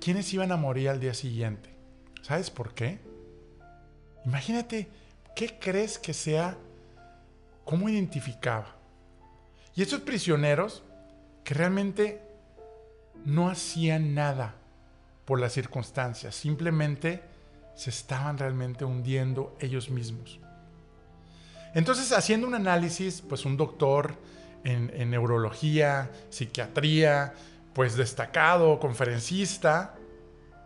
quiénes 0.00 0.32
iban 0.32 0.52
a 0.52 0.56
morir 0.56 0.88
al 0.88 1.00
día 1.00 1.14
siguiente. 1.14 1.74
¿Sabes 2.22 2.50
por 2.50 2.74
qué? 2.74 3.00
Imagínate, 4.24 4.88
¿qué 5.34 5.58
crees 5.58 5.98
que 5.98 6.12
sea? 6.12 6.56
¿Cómo 7.64 7.88
identificaba? 7.88 8.76
Y 9.74 9.82
esos 9.82 10.00
prisioneros 10.00 10.82
que 11.44 11.54
realmente 11.54 12.20
no 13.24 13.48
hacían 13.48 14.14
nada 14.14 14.54
por 15.24 15.40
las 15.40 15.52
circunstancias, 15.52 16.34
simplemente 16.34 17.22
se 17.74 17.90
estaban 17.90 18.38
realmente 18.38 18.84
hundiendo 18.84 19.56
ellos 19.60 19.90
mismos. 19.90 20.40
Entonces, 21.74 22.12
haciendo 22.12 22.46
un 22.46 22.54
análisis, 22.54 23.22
pues 23.22 23.44
un 23.44 23.56
doctor 23.56 24.14
en, 24.64 25.10
neurología, 25.10 26.10
psiquiatría, 26.30 27.34
pues 27.74 27.96
destacado, 27.96 28.78
conferencista, 28.78 29.94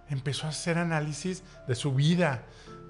empezó 0.09 0.47
a 0.47 0.51
hacer 0.51 0.79
análisis 0.79 1.43
de 1.67 1.75
su 1.75 1.95
vida, 1.95 2.43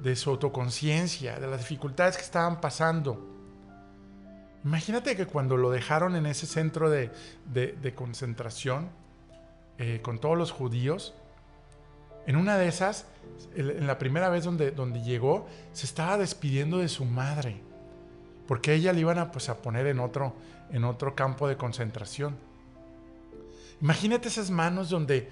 de 0.02 0.16
su 0.16 0.30
autoconciencia, 0.30 1.38
de 1.38 1.46
las 1.46 1.60
dificultades 1.60 2.16
que 2.16 2.22
estaban 2.22 2.60
pasando. 2.60 3.34
Imagínate 4.64 5.16
que 5.16 5.26
cuando 5.26 5.56
lo 5.56 5.70
dejaron 5.70 6.16
en 6.16 6.26
ese 6.26 6.46
centro 6.46 6.90
de, 6.90 7.12
concentración 7.94 8.90
eh, 9.78 10.00
con 10.02 10.18
todos 10.18 10.36
los 10.36 10.50
judíos, 10.50 11.14
en 12.26 12.34
una 12.34 12.58
de 12.58 12.66
esas, 12.66 13.06
en 13.54 13.86
la 13.86 13.98
primera 13.98 14.28
vez 14.28 14.44
donde, 14.44 14.72
donde 14.72 15.00
llegó, 15.02 15.46
se 15.72 15.86
estaba 15.86 16.18
despidiendo 16.18 16.78
de 16.78 16.88
su 16.88 17.04
madre, 17.04 17.60
porque 18.48 18.74
ella 18.74 18.92
le 18.92 19.00
iban 19.00 19.18
a, 19.18 19.30
pues, 19.30 19.48
a 19.48 19.58
poner 19.58 19.86
en 19.86 20.00
otro, 20.00 20.34
en 20.70 20.84
otro 20.84 21.14
campo 21.14 21.48
de 21.48 21.56
concentración. 21.56 22.36
Imagínate 23.80 24.28
esas 24.28 24.50
manos 24.50 24.90
donde 24.90 25.30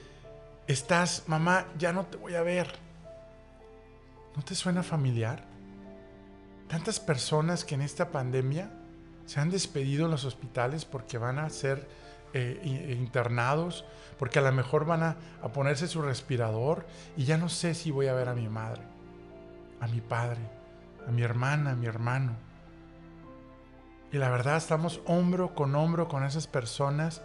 estás, 0.67 1.25
mamá, 1.26 1.67
ya 1.79 1.93
no 1.93 2.07
te 2.07 2.17
voy 2.17 2.35
a 2.35 2.43
ver 2.43 2.85
¿No 4.37 4.43
te 4.43 4.55
suena 4.55 4.83
familiar? 4.83 5.45
Tantas 6.69 6.99
personas 6.99 7.64
que 7.64 7.76
en 7.76 7.83
esta 7.83 8.11
pandemia 8.11 8.71
se 9.26 9.41
han 9.41 9.50
despedido 9.50 10.07
en 10.07 10.11
los 10.11 10.25
hospitales 10.25 10.85
porque 10.85 11.19
van 11.19 11.38
a 11.38 11.49
ser 11.50 11.87
eh, 12.33 12.97
internados, 12.99 13.85
porque 14.19 14.41
a 14.41 14.43
lo 14.43 14.50
mejor 14.50 14.87
van 14.87 15.03
a 15.05 15.17
ponerse 15.53 15.87
su 15.87 16.03
respirador 16.03 16.85
y 17.17 17.25
ya 17.25 17.38
no 17.38 17.49
sé 17.49 17.75
si 17.75 17.93
voy 17.93 18.09
a 18.09 18.14
ver 18.14 18.29
a 18.29 18.35
mi 18.35 18.49
madre, 18.49 18.83
a 19.81 19.87
mi 19.87 20.00
padre, 20.00 20.41
a 21.07 21.12
mi 21.12 21.23
hermana, 21.23 21.73
a 21.73 21.76
mi 21.76 21.87
hermano. 21.87 22.33
Y 24.14 24.18
la 24.18 24.30
verdad 24.30 24.59
estamos 24.59 25.00
hombro 25.06 25.56
con 25.56 25.75
hombro 25.75 26.06
con 26.06 26.23
esas 26.23 26.47
personas 26.47 27.21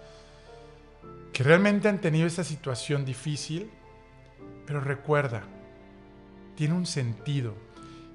que 1.31 1.43
realmente 1.43 1.87
han 1.87 2.01
tenido 2.01 2.25
esta 2.25 2.43
situación 2.43 3.05
difícil, 3.05 3.69
pero 4.65 4.81
recuerda, 4.81 5.43
tiene 6.55 6.73
un 6.73 6.87
sentido. 6.87 7.53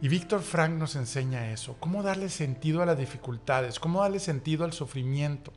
Y 0.02 0.08
Víctor 0.08 0.42
Frank 0.42 0.72
nos 0.72 0.96
enseña 0.96 1.52
eso, 1.52 1.76
cómo 1.78 2.02
darle 2.02 2.28
sentido 2.28 2.82
a 2.82 2.86
las 2.86 2.98
dificultades, 2.98 3.78
cómo 3.78 4.00
darle 4.02 4.18
sentido 4.18 4.64
al 4.64 4.72
sufrimiento. 4.72 5.52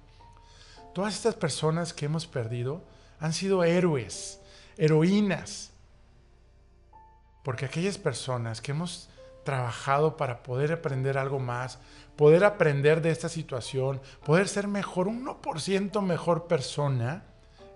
Todas 0.93 1.15
estas 1.15 1.33
personas 1.33 1.95
que 1.95 2.05
hemos 2.05 2.27
perdido 2.27 2.83
han 3.19 3.33
sido 3.33 3.63
héroes, 3.63 4.41
heroínas, 4.77 5.71
porque 7.43 7.65
aquellas 7.65 7.97
personas 7.97 8.61
que 8.61 8.73
hemos 8.73 9.09
trabajado 9.47 10.17
para 10.17 10.43
poder 10.43 10.73
aprender 10.73 11.17
algo 11.17 11.39
más, 11.39 11.79
poder 12.15 12.43
aprender 12.43 13.01
de 13.01 13.11
esta 13.11 13.29
situación, 13.29 14.01
poder 14.25 14.47
ser 14.47 14.67
mejor, 14.67 15.07
un 15.07 15.25
1% 15.25 16.01
mejor 16.01 16.47
persona, 16.47 17.23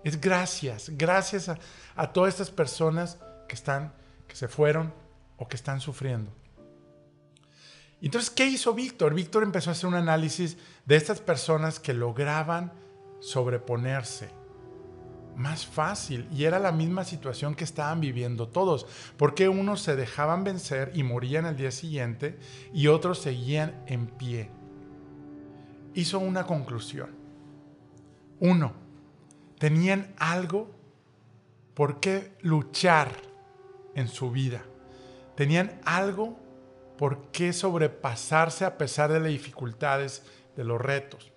es 0.04 0.20
gracias, 0.20 0.90
gracias 0.90 1.48
a, 1.48 1.58
a 1.96 2.12
todas 2.12 2.34
estas 2.34 2.50
personas 2.50 3.18
que 3.48 3.54
están, 3.54 3.92
que 4.28 4.36
se 4.36 4.48
fueron, 4.48 4.92
que 5.48 5.56
están 5.56 5.80
sufriendo. 5.80 6.32
Entonces, 8.00 8.30
¿qué 8.30 8.46
hizo 8.46 8.74
Víctor? 8.74 9.14
Víctor 9.14 9.42
empezó 9.42 9.70
a 9.70 9.72
hacer 9.72 9.86
un 9.86 9.94
análisis 9.94 10.56
de 10.84 10.96
estas 10.96 11.20
personas 11.20 11.78
que 11.78 11.94
lograban 11.94 12.72
sobreponerse 13.20 14.41
más 15.36 15.66
fácil 15.66 16.28
y 16.32 16.44
era 16.44 16.58
la 16.58 16.72
misma 16.72 17.04
situación 17.04 17.54
que 17.54 17.64
estaban 17.64 18.00
viviendo 18.00 18.48
todos, 18.48 18.86
porque 19.16 19.48
unos 19.48 19.80
se 19.82 19.96
dejaban 19.96 20.44
vencer 20.44 20.92
y 20.94 21.02
morían 21.02 21.46
al 21.46 21.56
día 21.56 21.70
siguiente 21.70 22.38
y 22.72 22.88
otros 22.88 23.18
seguían 23.18 23.82
en 23.86 24.06
pie. 24.06 24.50
Hizo 25.94 26.18
una 26.18 26.46
conclusión. 26.46 27.10
Uno, 28.40 28.72
tenían 29.58 30.14
algo 30.18 30.70
por 31.74 32.00
qué 32.00 32.32
luchar 32.42 33.12
en 33.94 34.08
su 34.08 34.30
vida 34.30 34.64
tenían 35.34 35.80
algo 35.84 36.38
por 36.98 37.30
qué 37.32 37.52
sobrepasarse 37.52 38.64
a 38.64 38.78
pesar 38.78 39.12
de 39.12 39.20
las 39.20 39.28
dificultades, 39.28 40.22
de 40.56 40.64
los 40.64 40.80
retos. 40.80 41.31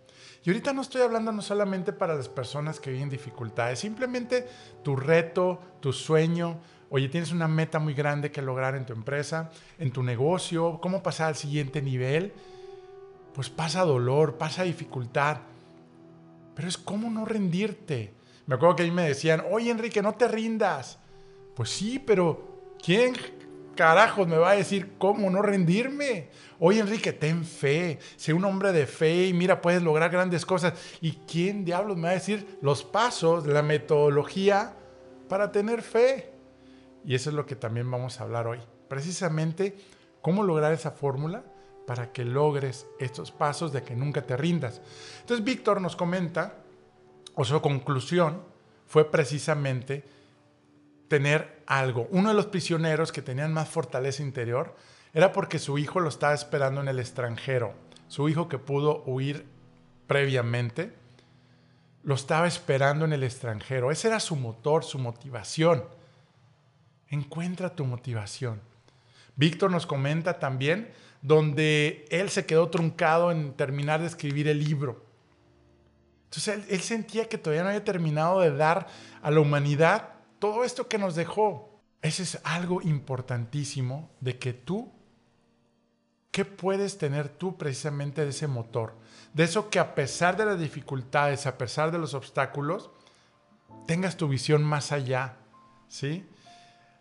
Y 0.45 0.51
ahorita 0.51 0.73
no 0.73 0.83
estoy 0.83 1.01
hablando 1.01 1.31
no 1.31 1.41
solamente 1.41 1.91
para 1.91 2.13
las 2.13 2.29
personas 2.29 2.79
que 2.79 2.91
viven 2.91 3.09
dificultades, 3.09 3.79
simplemente 3.79 4.47
tu 4.83 4.95
reto, 4.95 5.59
tu 5.79 5.91
sueño, 5.91 6.59
oye, 6.91 7.09
tienes 7.09 7.31
una 7.31 7.47
meta 7.47 7.79
muy 7.79 7.95
grande 7.95 8.31
que 8.31 8.43
lograr 8.43 8.75
en 8.75 8.85
tu 8.85 8.93
empresa, 8.93 9.49
en 9.79 9.89
tu 9.89 10.03
negocio, 10.03 10.79
cómo 10.83 11.01
pasar 11.01 11.29
al 11.29 11.35
siguiente 11.35 11.81
nivel, 11.81 12.31
pues 13.33 13.49
pasa 13.49 13.83
dolor, 13.85 14.37
pasa 14.37 14.61
dificultad, 14.61 15.37
pero 16.53 16.67
es 16.67 16.77
cómo 16.77 17.09
no 17.09 17.25
rendirte. 17.25 18.13
Me 18.45 18.53
acuerdo 18.53 18.75
que 18.75 18.83
ahí 18.83 18.91
me 18.91 19.07
decían, 19.07 19.43
oye 19.51 19.71
Enrique, 19.71 20.03
no 20.03 20.13
te 20.13 20.27
rindas. 20.27 20.99
Pues 21.55 21.71
sí, 21.71 21.97
pero 21.97 22.75
¿quién 22.83 23.15
carajos 23.75 24.27
me 24.27 24.37
va 24.37 24.51
a 24.51 24.55
decir 24.55 24.93
cómo 24.97 25.29
no 25.29 25.41
rendirme? 25.41 26.29
Oye, 26.59 26.79
Enrique, 26.79 27.13
ten 27.13 27.45
fe, 27.45 27.99
sé 28.15 28.33
un 28.33 28.45
hombre 28.45 28.71
de 28.71 28.87
fe 28.87 29.27
y 29.27 29.33
mira, 29.33 29.61
puedes 29.61 29.83
lograr 29.83 30.09
grandes 30.09 30.45
cosas. 30.45 30.73
¿Y 31.01 31.11
quién 31.29 31.65
diablos 31.65 31.97
me 31.97 32.03
va 32.03 32.09
a 32.09 32.13
decir 32.13 32.57
los 32.61 32.83
pasos, 32.83 33.45
la 33.45 33.61
metodología 33.61 34.73
para 35.27 35.51
tener 35.51 35.81
fe? 35.81 36.31
Y 37.05 37.13
eso 37.13 37.29
es 37.29 37.35
lo 37.35 37.45
que 37.45 37.55
también 37.55 37.89
vamos 37.91 38.19
a 38.19 38.23
hablar 38.23 38.47
hoy. 38.47 38.59
Precisamente 38.87 39.75
cómo 40.21 40.43
lograr 40.43 40.73
esa 40.73 40.91
fórmula 40.91 41.43
para 41.85 42.11
que 42.11 42.25
logres 42.25 42.87
estos 42.99 43.31
pasos 43.31 43.71
de 43.71 43.83
que 43.83 43.95
nunca 43.95 44.23
te 44.23 44.35
rindas. 44.35 44.81
Entonces 45.21 45.45
Víctor 45.45 45.81
nos 45.81 45.95
comenta, 45.95 46.55
o 47.35 47.45
su 47.45 47.61
conclusión 47.61 48.41
fue 48.87 49.11
precisamente 49.11 50.03
tener 51.07 51.61
algo. 51.65 52.07
Uno 52.11 52.29
de 52.29 52.35
los 52.35 52.47
prisioneros 52.47 53.11
que 53.11 53.21
tenían 53.21 53.53
más 53.53 53.69
fortaleza 53.69 54.23
interior 54.23 54.75
era 55.13 55.31
porque 55.31 55.59
su 55.59 55.77
hijo 55.77 55.99
lo 55.99 56.09
estaba 56.09 56.33
esperando 56.33 56.81
en 56.81 56.87
el 56.87 56.99
extranjero. 56.99 57.73
Su 58.07 58.29
hijo 58.29 58.47
que 58.49 58.57
pudo 58.57 59.03
huir 59.05 59.45
previamente, 60.07 60.93
lo 62.03 62.15
estaba 62.15 62.47
esperando 62.47 63.05
en 63.05 63.13
el 63.13 63.23
extranjero. 63.23 63.91
Ese 63.91 64.09
era 64.09 64.19
su 64.19 64.35
motor, 64.35 64.83
su 64.83 64.99
motivación. 64.99 65.83
Encuentra 67.09 67.75
tu 67.75 67.85
motivación. 67.85 68.61
Víctor 69.35 69.71
nos 69.71 69.85
comenta 69.87 70.39
también 70.39 70.91
donde 71.21 72.05
él 72.11 72.29
se 72.29 72.45
quedó 72.45 72.69
truncado 72.69 73.31
en 73.31 73.53
terminar 73.53 74.01
de 74.01 74.07
escribir 74.07 74.47
el 74.47 74.63
libro. 74.63 75.03
Entonces 76.25 76.69
él, 76.69 76.81
sentía 76.81 77.27
que 77.27 77.37
todavía 77.37 77.63
no 77.63 77.69
había 77.69 77.83
terminado 77.83 78.41
de 78.41 78.55
dar 78.55 78.87
a 79.21 79.31
la 79.31 79.39
humanidad 79.39 80.09
todo 80.45 80.63
esto 80.63 80.87
que 80.87 80.99
nos 80.99 81.15
dejó. 81.15 81.81
Ese 82.03 82.21
es 82.21 82.39
algo 82.43 82.79
importantísimo 82.83 84.11
de 84.19 84.37
que 84.37 84.53
tú, 84.53 84.91
¿qué 86.29 86.45
puedes 86.45 86.99
tener 86.99 87.29
tú 87.29 87.57
precisamente 87.57 88.23
de 88.23 88.29
ese 88.29 88.45
motor? 88.45 88.93
De 89.33 89.43
eso 89.43 89.71
que 89.71 89.79
a 89.79 89.95
pesar 89.95 90.37
de 90.37 90.45
las 90.45 90.59
dificultades, 90.59 91.47
a 91.47 91.57
pesar 91.57 91.91
de 91.91 91.97
los 91.97 92.13
obstáculos, 92.13 92.91
tengas 93.87 94.17
tu 94.17 94.27
visión 94.27 94.63
más 94.63 94.91
allá, 94.91 95.37
¿sí? 95.87 96.29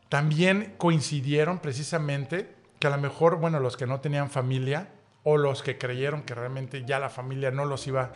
También 0.09 0.75
coincidieron 0.79 1.59
precisamente 1.59 2.57
que 2.79 2.87
a 2.87 2.91
lo 2.91 2.99
mejor, 2.99 3.37
bueno, 3.37 3.61
los 3.61 3.77
que 3.77 3.87
no 3.87 4.01
tenían 4.01 4.31
familia 4.31 4.89
o 5.23 5.37
los 5.37 5.63
que 5.63 5.77
creyeron 5.77 6.23
que 6.23 6.35
realmente 6.35 6.87
ya 6.87 6.99
la 6.99 7.11
familia 7.11 7.51
no 7.51 7.67
los 7.67 7.87
iba 7.87 8.05
a 8.05 8.13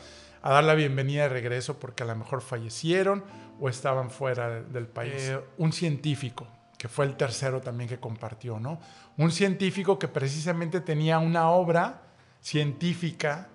dar 0.50 0.64
la 0.64 0.74
bienvenida 0.74 1.24
de 1.24 1.28
regreso 1.28 1.78
porque 1.78 2.02
a 2.02 2.06
lo 2.06 2.16
mejor 2.16 2.40
fallecieron 2.40 3.24
o 3.60 3.68
estaban 3.68 4.10
fuera 4.10 4.62
del 4.62 4.86
país. 4.86 5.12
Eh, 5.16 5.40
un 5.58 5.72
científico, 5.72 6.46
que 6.76 6.88
fue 6.88 7.04
el 7.04 7.16
tercero 7.16 7.60
también 7.60 7.88
que 7.88 7.98
compartió, 7.98 8.60
¿no? 8.60 8.80
Un 9.16 9.30
científico 9.30 9.98
que 9.98 10.08
precisamente 10.08 10.80
tenía 10.80 11.18
una 11.18 11.50
obra 11.50 12.02
científica 12.40 13.48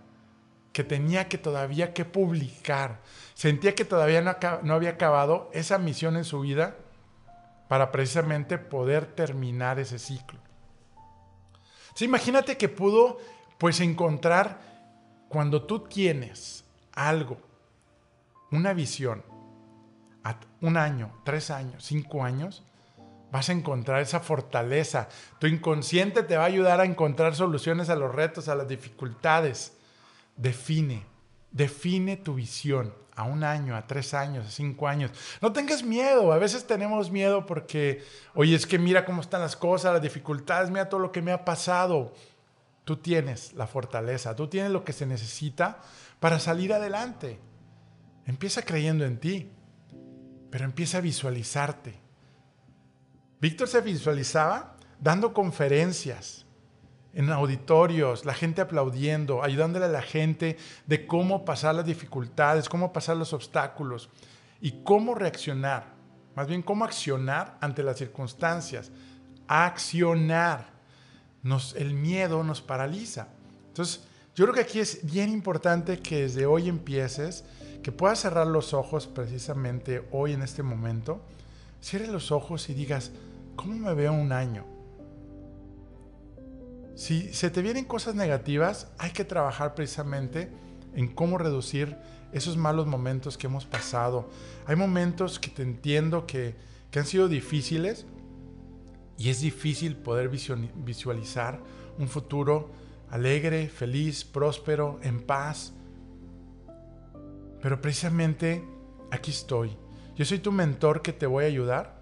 que 0.74 0.84
tenía 0.84 1.30
que 1.30 1.38
todavía 1.38 1.94
que 1.94 2.04
publicar. 2.04 3.00
Sentía 3.34 3.76
que 3.76 3.86
todavía 3.86 4.22
no, 4.22 4.36
no 4.64 4.74
había 4.74 4.92
acabado 4.92 5.50
esa 5.54 5.78
misión 5.78 6.18
en 6.18 6.26
su 6.26 6.42
vida 6.42 6.76
para 7.68 7.92
precisamente 7.92 8.58
poder 8.58 9.06
terminar 9.06 9.80
ese 9.80 10.00
ciclo. 10.00 10.40
imagínate 12.00 12.58
que 12.58 12.70
pudo 12.70 13.18
pues 13.58 13.80
encontrar 13.80 14.60
cuando 15.30 15.64
tú 15.64 15.80
tienes 15.80 16.63
algo, 16.94 17.38
una 18.52 18.74
visión, 18.74 19.24
un 20.62 20.78
año, 20.78 21.12
tres 21.26 21.52
años, 21.52 21.84
cinco 21.84 22.24
años, 22.24 22.64
vas 23.32 23.50
a 23.50 23.54
encontrar 23.54 24.02
esa 24.02 24.20
fortaleza. 24.20 25.10
Tu 25.40 25.48
inconsciente 25.48 26.24
te 26.24 26.38
va 26.38 26.44
a 26.44 26.48
ayudar 26.48 26.80
a 26.80 26.86
encontrar 26.86 27.36
soluciones 27.36 27.90
a 27.90 27.96
los 27.96 28.14
retos, 28.14 28.48
a 28.48 28.56
las 28.56 28.68
dificultades. 28.68 29.76
Define, 30.38 31.06
define 31.52 32.16
tu 32.16 32.36
visión 32.36 32.94
a 33.16 33.24
un 33.24 33.44
año, 33.44 33.76
a 33.76 33.86
tres 33.88 34.14
años, 34.14 34.46
a 34.48 34.52
cinco 34.52 34.88
años. 34.88 35.12
No 35.42 35.52
tengas 35.52 35.84
miedo. 35.84 36.32
A 36.32 36.38
veces 36.38 36.66
tenemos 36.66 37.12
miedo 37.12 37.46
porque, 37.46 38.04
oye, 38.34 38.56
es 38.56 38.66
que 38.66 38.80
mira 38.80 39.04
cómo 39.04 39.22
están 39.22 39.42
las 39.42 39.56
cosas, 39.56 39.94
las 39.94 40.02
dificultades, 40.02 40.70
mira 40.70 40.90
todo 40.90 41.00
lo 41.00 41.12
que 41.12 41.22
me 41.22 41.32
ha 41.32 41.44
pasado. 41.44 42.14
Tú 42.84 42.98
tienes 42.98 43.54
la 43.54 43.68
fortaleza, 43.68 44.36
tú 44.36 44.48
tienes 44.48 44.72
lo 44.72 44.84
que 44.84 44.94
se 44.94 45.06
necesita 45.06 45.80
para 46.20 46.40
salir 46.40 46.74
adelante. 46.74 47.40
Empieza 48.26 48.64
creyendo 48.64 49.06
en 49.06 49.20
ti, 49.20 49.50
pero 50.50 50.66
empieza 50.66 50.98
a 50.98 51.02
visualizarte. 51.02 51.96
Víctor 53.40 53.68
se 53.68 53.82
visualizaba 53.82 54.78
dando 55.00 55.34
conferencias 55.34 56.46
en 57.14 57.30
auditorios, 57.30 58.26
la 58.26 58.34
gente 58.34 58.62
aplaudiendo, 58.62 59.44
ayudándole 59.44 59.86
a 59.86 59.90
la 59.90 60.02
gente 60.02 60.58
de 60.88 61.06
cómo 61.06 61.46
pasar 61.46 61.76
las 61.76 61.86
dificultades, 61.86 62.68
cómo 62.68 62.92
pasar 62.92 63.18
los 63.18 63.34
obstáculos 63.34 64.10
y 64.60 64.84
cómo 64.84 65.14
reaccionar, 65.14 65.94
más 66.36 66.48
bien 66.48 66.64
cómo 66.64 66.86
accionar 66.86 67.58
ante 67.62 67.84
las 67.84 67.98
circunstancias. 67.98 68.92
Accionar. 69.48 70.73
Nos, 71.44 71.76
el 71.76 71.94
miedo 71.94 72.44
nos 72.44 72.62
paraliza. 72.62 73.28
Entonces, 73.68 74.02
yo 74.36 74.46
creo 74.46 74.56
que 74.56 74.62
aquí 74.62 74.80
es 74.80 75.00
bien 75.04 75.30
importante 75.30 76.00
que 76.00 76.24
desde 76.24 76.46
hoy 76.48 76.68
empieces, 76.68 77.44
que 77.84 77.92
puedas 77.92 78.20
cerrar 78.20 78.48
los 78.48 78.74
ojos 78.74 79.06
precisamente 79.06 80.08
hoy 80.12 80.34
en 80.34 80.42
este 80.42 80.64
momento. 80.64 81.22
Cierre 81.82 82.08
los 82.08 82.32
ojos 82.32 82.70
y 82.70 82.74
digas, 82.74 83.12
¿cómo 83.56 83.76
me 83.76 83.94
veo 83.94 84.14
un 84.14 84.32
año? 84.32 84.66
Si 86.96 87.34
se 87.34 87.50
te 87.50 87.62
vienen 87.62 87.86
cosas 87.86 88.16
negativas, 88.16 88.88
hay 88.98 89.12
que 89.12 89.26
trabajar 89.26 89.76
precisamente 89.76 90.50
en 90.96 91.14
cómo 91.14 91.38
reducir 91.38 91.98
esos 92.32 92.58
malos 92.58 92.88
momentos 92.88 93.38
que 93.38 93.48
hemos 93.48 93.66
pasado. 93.66 94.30
Hay 94.66 94.76
momentos 94.76 95.40
que 95.40 95.50
te 95.50 95.62
entiendo 95.62 96.26
que, 96.26 96.56
que 96.90 97.00
han 97.00 97.06
sido 97.06 97.28
difíciles 97.28 98.06
y 99.18 99.30
es 99.30 99.42
difícil 99.42 99.96
poder 99.96 100.30
visualizar 100.30 101.60
un 101.98 102.08
futuro 102.08 102.72
alegre, 103.10 103.70
feliz, 103.70 104.24
próspero, 104.24 105.00
en 105.04 105.22
paz. 105.22 105.74
Pero 107.62 107.80
precisamente 107.80 108.64
aquí 109.12 109.32
estoy. 109.32 109.78
Yo 110.16 110.26
soy 110.26 110.40
tu 110.40 110.52
mentor 110.52 111.02
que 111.02 111.14
te 111.14 111.28
voy 111.28 111.44
a 111.44 111.48
ayudar 111.48 112.02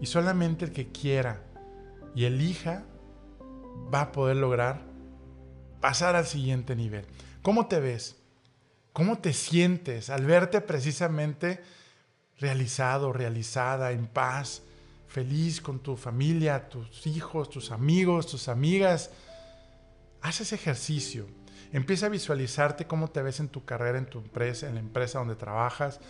y 0.00 0.06
solamente 0.06 0.64
el 0.64 0.72
que 0.72 0.88
quiera 0.88 1.42
y 2.14 2.24
elija 2.24 2.84
va 3.92 4.02
a 4.02 4.12
poder 4.12 4.36
lograr 4.36 4.82
pasar 5.80 6.16
al 6.16 6.26
siguiente 6.26 6.76
nivel. 6.76 7.04
¿Cómo 7.42 7.66
te 7.66 7.80
ves? 7.80 8.16
¿Cómo 8.92 9.18
te 9.18 9.32
sientes 9.32 10.10
al 10.10 10.26
verte 10.26 10.60
precisamente 10.60 11.60
realizado, 12.38 13.12
realizada, 13.12 13.92
en 13.92 14.06
paz, 14.06 14.62
feliz 15.12 15.60
con 15.60 15.80
tu 15.80 15.96
familia, 15.96 16.68
tus 16.70 17.06
hijos, 17.06 17.50
tus 17.50 17.70
amigos, 17.70 18.26
tus 18.26 18.48
amigas? 18.48 19.10
Haz 20.22 20.40
ese 20.40 20.54
ejercicio. 20.54 21.26
Empieza 21.70 22.06
a 22.06 22.08
visualizarte 22.08 22.86
cómo 22.86 23.08
te 23.08 23.22
ves 23.22 23.38
en 23.38 23.48
tu 23.48 23.64
carrera, 23.64 23.98
en 23.98 24.06
tu 24.06 24.18
empresa, 24.20 24.68
en 24.68 24.74
la 24.74 24.80
empresa 24.80 25.18
donde 25.18 25.36
trabajas. 25.36 26.00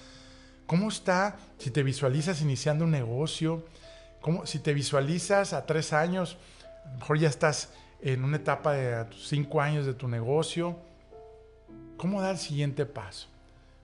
¿Cómo 0.66 0.88
está 0.88 1.36
si 1.58 1.70
te 1.70 1.82
visualizas 1.82 2.40
iniciando 2.42 2.84
un 2.84 2.92
negocio? 2.92 3.66
¿Cómo, 4.20 4.46
si 4.46 4.60
te 4.60 4.72
visualizas 4.72 5.52
a 5.52 5.66
tres 5.66 5.92
años, 5.92 6.36
a 6.84 6.92
lo 6.92 6.98
mejor 6.98 7.18
ya 7.18 7.28
estás 7.28 7.70
en 8.02 8.22
una 8.24 8.36
etapa 8.36 8.72
de 8.72 9.06
cinco 9.16 9.60
años 9.60 9.86
de 9.86 9.94
tu 9.94 10.08
negocio. 10.08 10.76
¿Cómo 11.96 12.20
dar 12.20 12.32
el 12.32 12.38
siguiente 12.38 12.84
paso? 12.84 13.28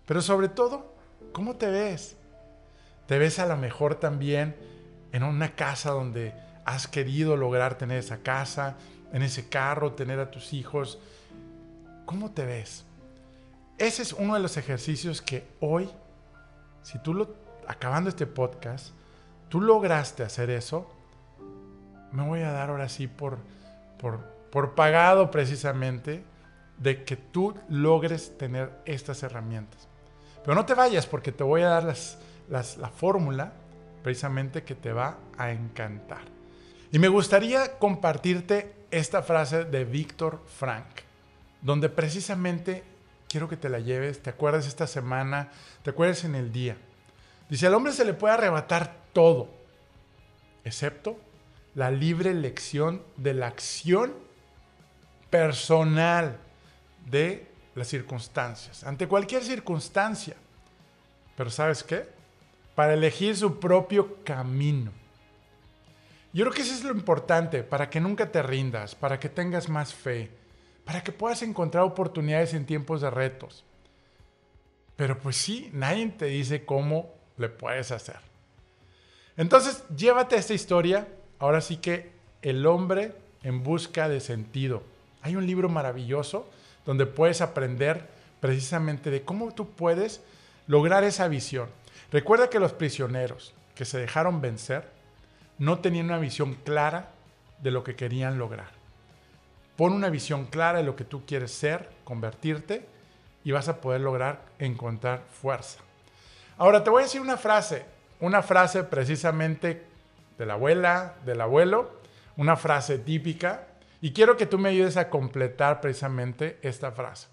Pero 0.07 0.23
sobre 0.23 0.49
todo, 0.49 0.93
¿cómo 1.33 1.57
te 1.57 1.71
ves? 1.71 2.17
¿Te 3.07 3.19
ves 3.19 3.39
a 3.39 3.47
lo 3.47 3.57
mejor 3.57 3.95
también 3.95 4.57
en 5.13 5.23
una 5.23 5.55
casa 5.55 5.91
donde 5.91 6.35
has 6.65 6.87
querido 6.87 7.37
lograr 7.37 7.77
tener 7.79 7.99
esa 7.99 8.19
casa? 8.19 8.77
en 9.13 9.23
ese 9.23 9.49
carro, 9.49 9.93
tener 9.93 10.19
a 10.19 10.31
tus 10.31 10.53
hijos. 10.53 10.99
¿Cómo 12.05 12.31
te 12.31 12.45
ves? 12.45 12.85
Ese 13.77 14.03
es 14.03 14.13
uno 14.13 14.35
de 14.35 14.41
los 14.41 14.57
ejercicios 14.57 15.23
que 15.23 15.47
hoy, 15.61 15.89
si 16.83 16.99
tú 16.99 17.15
lo, 17.15 17.35
acabando 17.67 18.11
este 18.11 18.27
podcast, 18.27 18.89
tú 19.49 19.61
lograste 19.61 20.23
hacer 20.23 20.51
eso, 20.51 20.91
me 22.13 22.27
voy 22.27 22.41
a 22.41 22.53
dar 22.53 22.71
ahora 22.71 22.89
sí 22.89 23.07
por, 23.07 23.39
por, 23.99 24.21
por 24.51 24.75
pagado 24.75 25.31
precisamente 25.31 26.25
de 26.79 27.05
que 27.05 27.17
tú 27.17 27.55
logres 27.69 28.37
tener 28.39 28.71
estas 28.85 29.23
herramientas. 29.23 29.87
Pero 30.43 30.55
no 30.55 30.65
te 30.65 30.75
vayas 30.75 31.07
porque 31.07 31.33
te 31.33 31.45
voy 31.45 31.63
a 31.63 31.69
dar 31.69 31.85
las, 31.85 32.19
las, 32.49 32.79
la 32.79 32.89
fórmula 32.89 33.53
precisamente 34.03 34.63
que 34.63 34.75
te 34.75 34.93
va 34.93 35.19
a 35.37 35.51
encantar. 35.51 36.23
Y 36.91 36.99
me 36.99 37.09
gustaría 37.09 37.79
compartirte 37.79 38.75
esta 38.91 39.23
frase 39.23 39.65
de 39.65 39.85
Víctor 39.85 40.43
Frank, 40.47 40.87
donde 41.61 41.89
precisamente 41.89 42.83
quiero 43.29 43.49
que 43.49 43.57
te 43.57 43.69
la 43.69 43.79
lleves, 43.79 44.23
te 44.23 44.31
acuerdes 44.31 44.67
esta 44.67 44.87
semana, 44.87 45.51
te 45.83 45.91
acuerdes 45.91 46.25
en 46.25 46.35
el 46.35 46.51
día. 46.51 46.77
Dice, 47.49 47.67
al 47.67 47.75
hombre 47.75 47.93
se 47.93 48.05
le 48.05 48.15
puede 48.15 48.35
arrebatar 48.35 48.97
todo, 49.13 49.51
excepto 50.65 51.19
la 51.75 51.91
libre 51.91 52.31
elección 52.31 53.03
de 53.17 53.35
la 53.35 53.47
acción 53.47 54.15
personal 55.31 56.39
de 57.07 57.47
las 57.75 57.89
circunstancias, 57.89 58.85
ante 58.85 59.07
cualquier 59.07 59.45
circunstancia. 59.45 60.37
Pero 61.37 61.51
¿sabes 61.51 61.85
qué? 61.85 62.18
Para 62.79 62.95
elegir 62.95 63.37
su 63.37 63.59
propio 63.59 64.23
camino. 64.23 64.93
Yo 66.33 66.45
creo 66.45 66.55
que 66.55 66.63
eso 66.63 66.73
es 66.73 66.85
lo 66.85 66.93
importante, 66.93 67.65
para 67.65 67.91
que 67.91 67.99
nunca 67.99 68.31
te 68.31 68.41
rindas, 68.41 68.95
para 68.95 69.19
que 69.19 69.29
tengas 69.29 69.69
más 69.69 69.93
fe, 69.93 70.31
para 70.85 71.03
que 71.03 71.11
puedas 71.11 71.43
encontrar 71.43 71.83
oportunidades 71.83 72.55
en 72.55 72.67
tiempos 72.67 73.01
de 73.01 73.11
retos. 73.11 73.65
Pero 74.95 75.19
pues 75.19 75.35
sí, 75.35 75.71
nadie 75.73 76.07
te 76.11 76.27
dice 76.27 76.65
cómo 76.65 77.13
le 77.37 77.49
puedes 77.49 77.91
hacer. 77.91 78.21
Entonces, 79.37 79.83
llévate 79.97 80.37
esta 80.37 80.55
historia, 80.55 81.09
ahora 81.41 81.61
sí 81.61 81.79
que 81.79 82.13
el 82.43 82.65
hombre 82.65 83.13
en 83.43 83.65
busca 83.65 84.09
de 84.09 84.21
sentido. 84.21 84.85
Hay 85.23 85.35
un 85.35 85.49
libro 85.49 85.69
maravilloso 85.69 86.49
donde 86.87 87.07
puedes 87.07 87.41
aprender 87.41 88.07
precisamente 88.39 89.11
de 89.11 89.23
cómo 89.23 89.53
tú 89.53 89.69
puedes 89.69 90.21
lograr 90.69 91.03
esa 91.03 91.27
visión. 91.27 91.77
Recuerda 92.11 92.49
que 92.49 92.61
los 92.61 92.73
prisioneros 92.73 93.55
que 93.75 93.85
se 93.85 93.99
dejaron 93.99 94.41
vencer 94.41 94.91
no 95.59 95.81
tenían 95.81 96.07
una 96.07 96.19
visión 96.19 96.55
clara 96.55 97.11
de 97.61 97.71
lo 97.71 97.85
que 97.85 97.97
querían 97.97 98.39
lograr. 98.39 98.71
Pon 99.77 99.93
una 99.93 100.09
visión 100.09 100.47
clara 100.47 100.79
de 100.79 100.85
lo 100.85 100.97
que 100.97 101.05
tú 101.05 101.25
quieres 101.27 101.53
ser, 101.53 101.91
convertirte 102.05 102.87
y 103.45 103.53
vas 103.53 103.69
a 103.69 103.81
poder 103.81 104.01
lograr 104.01 104.43
encontrar 104.59 105.23
fuerza. 105.31 105.81
Ahora 106.57 106.83
te 106.83 106.91
voy 106.91 107.03
a 107.03 107.05
decir 107.05 107.21
una 107.21 107.37
frase, 107.37 107.85
una 108.21 108.43
frase 108.43 108.85
precisamente 108.85 109.85
de 110.39 110.47
la 110.47 110.55
abuela, 110.55 111.15
del 111.25 111.41
abuelo, 111.41 112.01
una 112.37 112.57
frase 112.57 112.99
típica 112.99 113.67
y 114.01 114.13
quiero 114.13 114.37
que 114.37 114.47
tú 114.47 114.59
me 114.59 114.71
ayudes 114.71 114.97
a 114.97 115.11
completar 115.11 115.81
precisamente 115.81 116.59
esta 116.63 116.91
frase. 116.91 117.29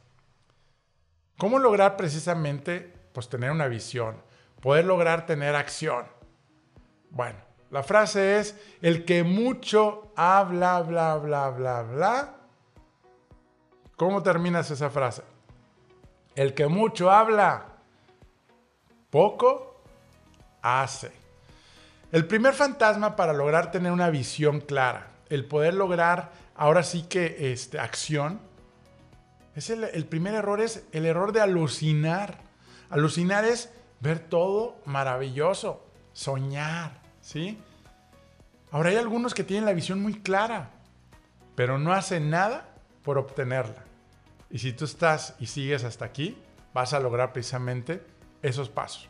¿Cómo 1.37 1.59
lograr 1.59 1.97
precisamente 1.97 2.93
pues 3.13 3.29
tener 3.29 3.51
una 3.51 3.67
visión, 3.67 4.15
poder 4.65 4.85
lograr 4.85 5.27
tener 5.27 5.55
acción? 5.55 6.07
Bueno, 7.11 7.37
la 7.69 7.83
frase 7.83 8.39
es 8.39 8.55
el 8.81 9.05
que 9.05 9.23
mucho 9.23 10.11
habla, 10.15 10.81
bla, 10.81 11.17
bla, 11.17 11.49
bla, 11.51 11.83
bla. 11.83 12.35
¿Cómo 13.95 14.23
terminas 14.23 14.71
esa 14.71 14.89
frase? 14.89 15.21
El 16.33 16.55
que 16.55 16.65
mucho 16.65 17.11
habla, 17.11 17.75
poco 19.11 19.83
hace. 20.63 21.11
El 22.11 22.25
primer 22.25 22.55
fantasma 22.55 23.15
para 23.15 23.33
lograr 23.33 23.69
tener 23.69 23.91
una 23.91 24.09
visión 24.09 24.61
clara, 24.61 25.09
el 25.29 25.45
poder 25.45 25.75
lograr 25.75 26.31
ahora 26.55 26.81
sí 26.81 27.03
que 27.03 27.51
este, 27.51 27.79
acción, 27.79 28.39
es 29.55 29.69
el, 29.69 29.83
el 29.83 30.07
primer 30.07 30.33
error 30.33 30.59
es 30.59 30.87
el 30.91 31.05
error 31.05 31.33
de 31.33 31.41
alucinar. 31.41 32.39
Alucinar 32.89 33.45
es 33.45 33.69
ver 33.99 34.19
todo 34.19 34.77
maravilloso, 34.85 35.85
soñar, 36.13 37.01
¿sí? 37.21 37.59
Ahora 38.71 38.89
hay 38.89 38.97
algunos 38.97 39.33
que 39.33 39.43
tienen 39.43 39.65
la 39.65 39.73
visión 39.73 40.01
muy 40.01 40.21
clara, 40.21 40.71
pero 41.55 41.77
no 41.77 41.93
hacen 41.93 42.29
nada 42.29 42.73
por 43.03 43.17
obtenerla. 43.17 43.83
Y 44.49 44.59
si 44.59 44.73
tú 44.73 44.85
estás 44.85 45.35
y 45.39 45.47
sigues 45.47 45.83
hasta 45.83 46.05
aquí, 46.05 46.37
vas 46.73 46.93
a 46.93 46.99
lograr 46.99 47.33
precisamente 47.33 48.05
esos 48.41 48.69
pasos. 48.69 49.09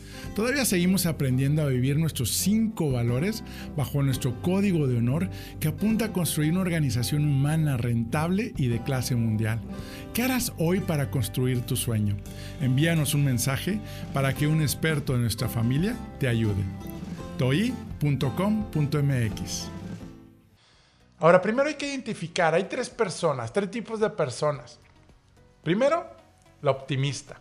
Todavía 0.35 0.65
seguimos 0.65 1.05
aprendiendo 1.05 1.61
a 1.61 1.67
vivir 1.67 1.97
nuestros 1.97 2.31
cinco 2.31 2.91
valores 2.91 3.43
bajo 3.75 4.01
nuestro 4.03 4.41
código 4.41 4.87
de 4.87 4.97
honor 4.97 5.29
que 5.59 5.67
apunta 5.67 6.05
a 6.05 6.13
construir 6.13 6.51
una 6.51 6.61
organización 6.61 7.25
humana 7.25 7.77
rentable 7.77 8.53
y 8.57 8.67
de 8.67 8.81
clase 8.81 9.15
mundial. 9.15 9.59
¿Qué 10.13 10.23
harás 10.23 10.53
hoy 10.57 10.79
para 10.79 11.11
construir 11.11 11.61
tu 11.61 11.75
sueño? 11.75 12.17
Envíanos 12.61 13.13
un 13.13 13.25
mensaje 13.25 13.79
para 14.13 14.33
que 14.33 14.47
un 14.47 14.61
experto 14.61 15.13
de 15.13 15.19
nuestra 15.19 15.47
familia 15.49 15.95
te 16.19 16.27
ayude. 16.27 16.63
toi.com.mx 17.37 18.21
Ahora, 21.19 21.39
primero 21.39 21.67
hay 21.69 21.75
que 21.75 21.87
identificar, 21.87 22.55
hay 22.55 22.63
tres 22.63 22.89
personas, 22.89 23.53
tres 23.53 23.69
tipos 23.69 23.99
de 23.99 24.09
personas. 24.09 24.79
Primero, 25.61 26.07
la 26.63 26.71
optimista 26.71 27.39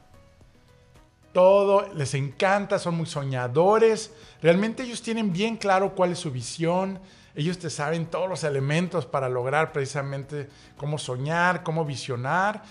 todo, 1.32 1.92
les 1.94 2.14
encanta, 2.14 2.78
son 2.78 2.96
muy 2.96 3.06
soñadores. 3.06 4.12
Realmente 4.42 4.82
ellos 4.82 5.02
tienen 5.02 5.32
bien 5.32 5.56
claro 5.56 5.94
cuál 5.94 6.12
es 6.12 6.18
su 6.18 6.30
visión. 6.30 6.98
Ellos 7.34 7.58
te 7.58 7.70
saben 7.70 8.06
todos 8.06 8.28
los 8.28 8.42
elementos 8.42 9.06
para 9.06 9.28
lograr 9.28 9.72
precisamente 9.72 10.48
cómo 10.76 10.98
soñar, 10.98 11.62
cómo 11.62 11.84
visionar. 11.84 12.62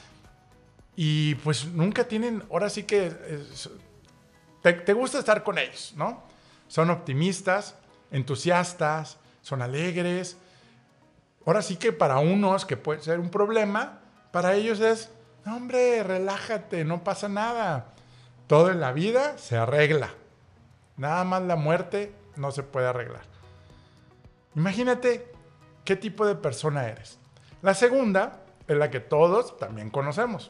Y 0.96 1.36
pues 1.36 1.66
nunca 1.66 2.06
tienen, 2.08 2.44
ahora 2.52 2.70
sí 2.70 2.84
que 2.84 3.14
te, 4.62 4.74
te 4.74 4.94
gusta 4.94 5.20
estar 5.20 5.44
con 5.44 5.58
ellos, 5.58 5.94
¿no? 5.96 6.24
Son 6.68 6.90
optimistas, 6.90 7.76
entusiastas, 8.12 9.18
son 9.42 9.62
alegres. 9.62 10.38
Ahora 11.46 11.62
sí 11.62 11.78
que 11.78 11.94
para 11.94 12.20
unos 12.20 12.66
que 12.66 12.76
puede 12.76 13.02
ser 13.02 13.22
un 13.22 13.30
problema, 13.30 14.02
para 14.32 14.56
ellos 14.56 14.82
es, 14.82 15.10
hombre, 15.46 16.04
relájate, 16.04 16.84
no 16.84 17.02
pasa 17.04 17.30
nada 17.30 17.94
todo 18.50 18.72
en 18.72 18.80
la 18.80 18.94
vida 18.94 19.38
se 19.38 19.56
arregla. 19.58 20.10
Nada 20.98 21.24
más 21.24 21.44
la 21.44 21.56
muerte 21.56 22.12
no 22.36 22.50
se 22.52 22.64
puede 22.64 22.88
arreglar. 22.88 23.22
Imagínate 24.56 25.32
qué 25.86 25.96
tipo 25.96 26.26
de 26.26 26.34
persona 26.34 26.88
eres. 26.88 27.20
La 27.62 27.76
segunda 27.76 28.42
es 28.68 28.76
la 28.76 28.90
que 28.90 29.02
todos 29.02 29.56
también 29.60 29.92
conocemos. 29.92 30.50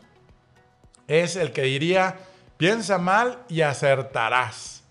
Es 1.10 1.36
el 1.36 1.52
que 1.52 1.64
diría, 1.64 2.16
piensa 2.56 3.00
mal 3.00 3.44
y 3.50 3.64
acertarás. 3.64 4.84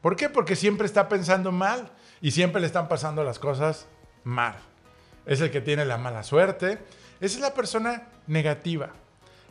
¿Por 0.00 0.14
qué? 0.14 0.28
Porque 0.28 0.54
siempre 0.54 0.86
está 0.86 1.08
pensando 1.08 1.50
mal 1.50 1.90
y 2.20 2.30
siempre 2.30 2.60
le 2.60 2.68
están 2.68 2.86
pasando 2.86 3.24
las 3.24 3.40
cosas 3.40 3.88
mal. 4.22 4.54
Es 5.26 5.40
el 5.40 5.50
que 5.50 5.60
tiene 5.60 5.84
la 5.84 5.98
mala 5.98 6.22
suerte. 6.22 6.78
Esa 7.20 7.38
es 7.38 7.40
la 7.40 7.54
persona 7.54 8.04
negativa. 8.28 8.90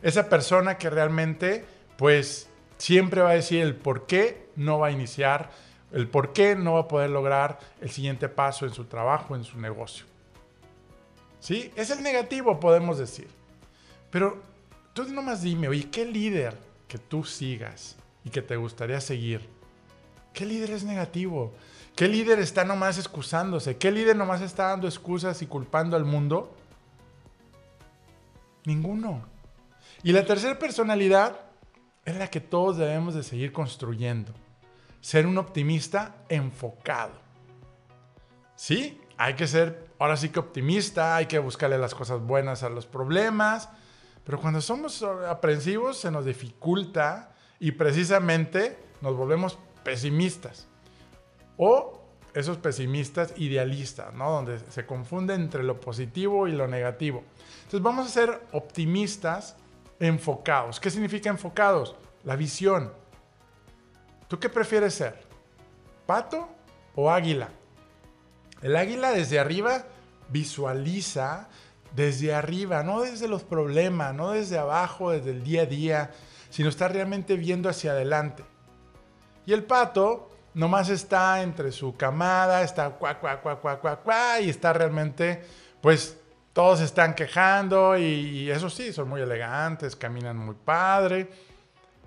Esa 0.00 0.30
persona 0.30 0.78
que 0.78 0.88
realmente, 0.88 1.66
pues, 1.98 2.48
siempre 2.78 3.22
va 3.22 3.30
a 3.30 3.34
decir 3.34 3.62
el 3.62 3.74
por 3.74 4.06
qué 4.06 4.48
no 4.56 4.78
va 4.78 4.88
a 4.88 4.90
iniciar, 4.90 5.50
el 5.92 6.08
por 6.08 6.32
qué 6.32 6.56
no 6.56 6.74
va 6.74 6.80
a 6.80 6.88
poder 6.88 7.10
lograr 7.10 7.58
el 7.80 7.90
siguiente 7.90 8.28
paso 8.28 8.66
en 8.66 8.72
su 8.72 8.84
trabajo, 8.84 9.36
en 9.36 9.44
su 9.44 9.58
negocio. 9.58 10.04
¿Sí? 11.40 11.70
Es 11.76 11.90
el 11.90 12.02
negativo, 12.02 12.58
podemos 12.58 12.98
decir. 12.98 13.28
Pero 14.10 14.42
tú 14.92 15.04
nomás 15.04 15.42
dime, 15.42 15.68
oye, 15.68 15.88
¿qué 15.90 16.04
líder 16.04 16.56
que 16.88 16.98
tú 16.98 17.24
sigas 17.24 17.96
y 18.24 18.30
que 18.30 18.42
te 18.42 18.56
gustaría 18.56 19.00
seguir? 19.00 19.48
¿Qué 20.32 20.44
líder 20.44 20.70
es 20.70 20.84
negativo? 20.84 21.54
¿Qué 21.94 22.08
líder 22.08 22.40
está 22.40 22.64
nomás 22.64 22.98
excusándose? 22.98 23.78
¿Qué 23.78 23.90
líder 23.90 24.16
nomás 24.16 24.42
está 24.42 24.68
dando 24.68 24.86
excusas 24.86 25.40
y 25.40 25.46
culpando 25.46 25.96
al 25.96 26.04
mundo? 26.04 26.54
Ninguno. 28.64 29.24
Y 30.02 30.12
la 30.12 30.26
tercera 30.26 30.58
personalidad 30.58 31.45
es 32.06 32.16
la 32.16 32.28
que 32.28 32.40
todos 32.40 32.78
debemos 32.78 33.14
de 33.14 33.22
seguir 33.22 33.52
construyendo. 33.52 34.32
Ser 35.00 35.26
un 35.26 35.36
optimista 35.36 36.14
enfocado. 36.28 37.12
Sí, 38.54 39.00
hay 39.18 39.34
que 39.34 39.46
ser 39.46 39.86
ahora 39.98 40.16
sí 40.16 40.30
que 40.30 40.38
optimista, 40.38 41.16
hay 41.16 41.26
que 41.26 41.38
buscarle 41.38 41.78
las 41.78 41.94
cosas 41.94 42.20
buenas 42.20 42.62
a 42.62 42.70
los 42.70 42.86
problemas, 42.86 43.68
pero 44.24 44.40
cuando 44.40 44.60
somos 44.60 45.02
aprensivos 45.02 45.98
se 45.98 46.10
nos 46.10 46.24
dificulta 46.24 47.34
y 47.58 47.72
precisamente 47.72 48.78
nos 49.00 49.16
volvemos 49.16 49.58
pesimistas. 49.82 50.68
O 51.56 52.02
esos 52.34 52.58
pesimistas 52.58 53.32
idealistas, 53.36 54.12
¿no? 54.12 54.30
Donde 54.30 54.58
se 54.58 54.84
confunde 54.84 55.34
entre 55.34 55.62
lo 55.62 55.80
positivo 55.80 56.46
y 56.48 56.52
lo 56.52 56.68
negativo. 56.68 57.24
Entonces 57.58 57.82
vamos 57.82 58.06
a 58.06 58.10
ser 58.10 58.42
optimistas 58.52 59.56
enfocados. 60.00 60.80
¿Qué 60.80 60.90
significa 60.90 61.30
enfocados? 61.30 61.96
La 62.24 62.36
visión. 62.36 62.92
¿Tú 64.28 64.38
qué 64.38 64.48
prefieres 64.48 64.94
ser? 64.94 65.24
¿Pato 66.06 66.48
o 66.94 67.10
águila? 67.10 67.48
El 68.62 68.76
águila 68.76 69.12
desde 69.12 69.38
arriba 69.38 69.84
visualiza 70.28 71.48
desde 71.94 72.34
arriba, 72.34 72.82
no 72.82 73.00
desde 73.00 73.28
los 73.28 73.42
problemas, 73.42 74.14
no 74.14 74.32
desde 74.32 74.58
abajo, 74.58 75.12
desde 75.12 75.30
el 75.30 75.42
día 75.42 75.62
a 75.62 75.66
día, 75.66 76.10
sino 76.50 76.68
está 76.68 76.88
realmente 76.88 77.36
viendo 77.36 77.68
hacia 77.68 77.92
adelante. 77.92 78.44
Y 79.46 79.52
el 79.52 79.64
pato 79.64 80.30
nomás 80.54 80.88
está 80.88 81.42
entre 81.42 81.72
su 81.72 81.96
camada, 81.96 82.62
está 82.62 82.90
cuac, 82.90 83.20
cuac, 83.20 83.42
cuac, 83.42 83.60
cuac, 83.60 83.80
cuac, 83.80 84.02
cuac, 84.02 84.42
y 84.42 84.50
está 84.50 84.72
realmente, 84.72 85.44
pues 85.80 86.18
todos 86.56 86.80
están 86.80 87.14
quejando 87.14 87.98
y, 87.98 88.02
y 88.02 88.50
eso 88.50 88.70
sí, 88.70 88.90
son 88.90 89.10
muy 89.10 89.20
elegantes, 89.20 89.94
caminan 89.94 90.38
muy 90.38 90.54
padre, 90.54 91.28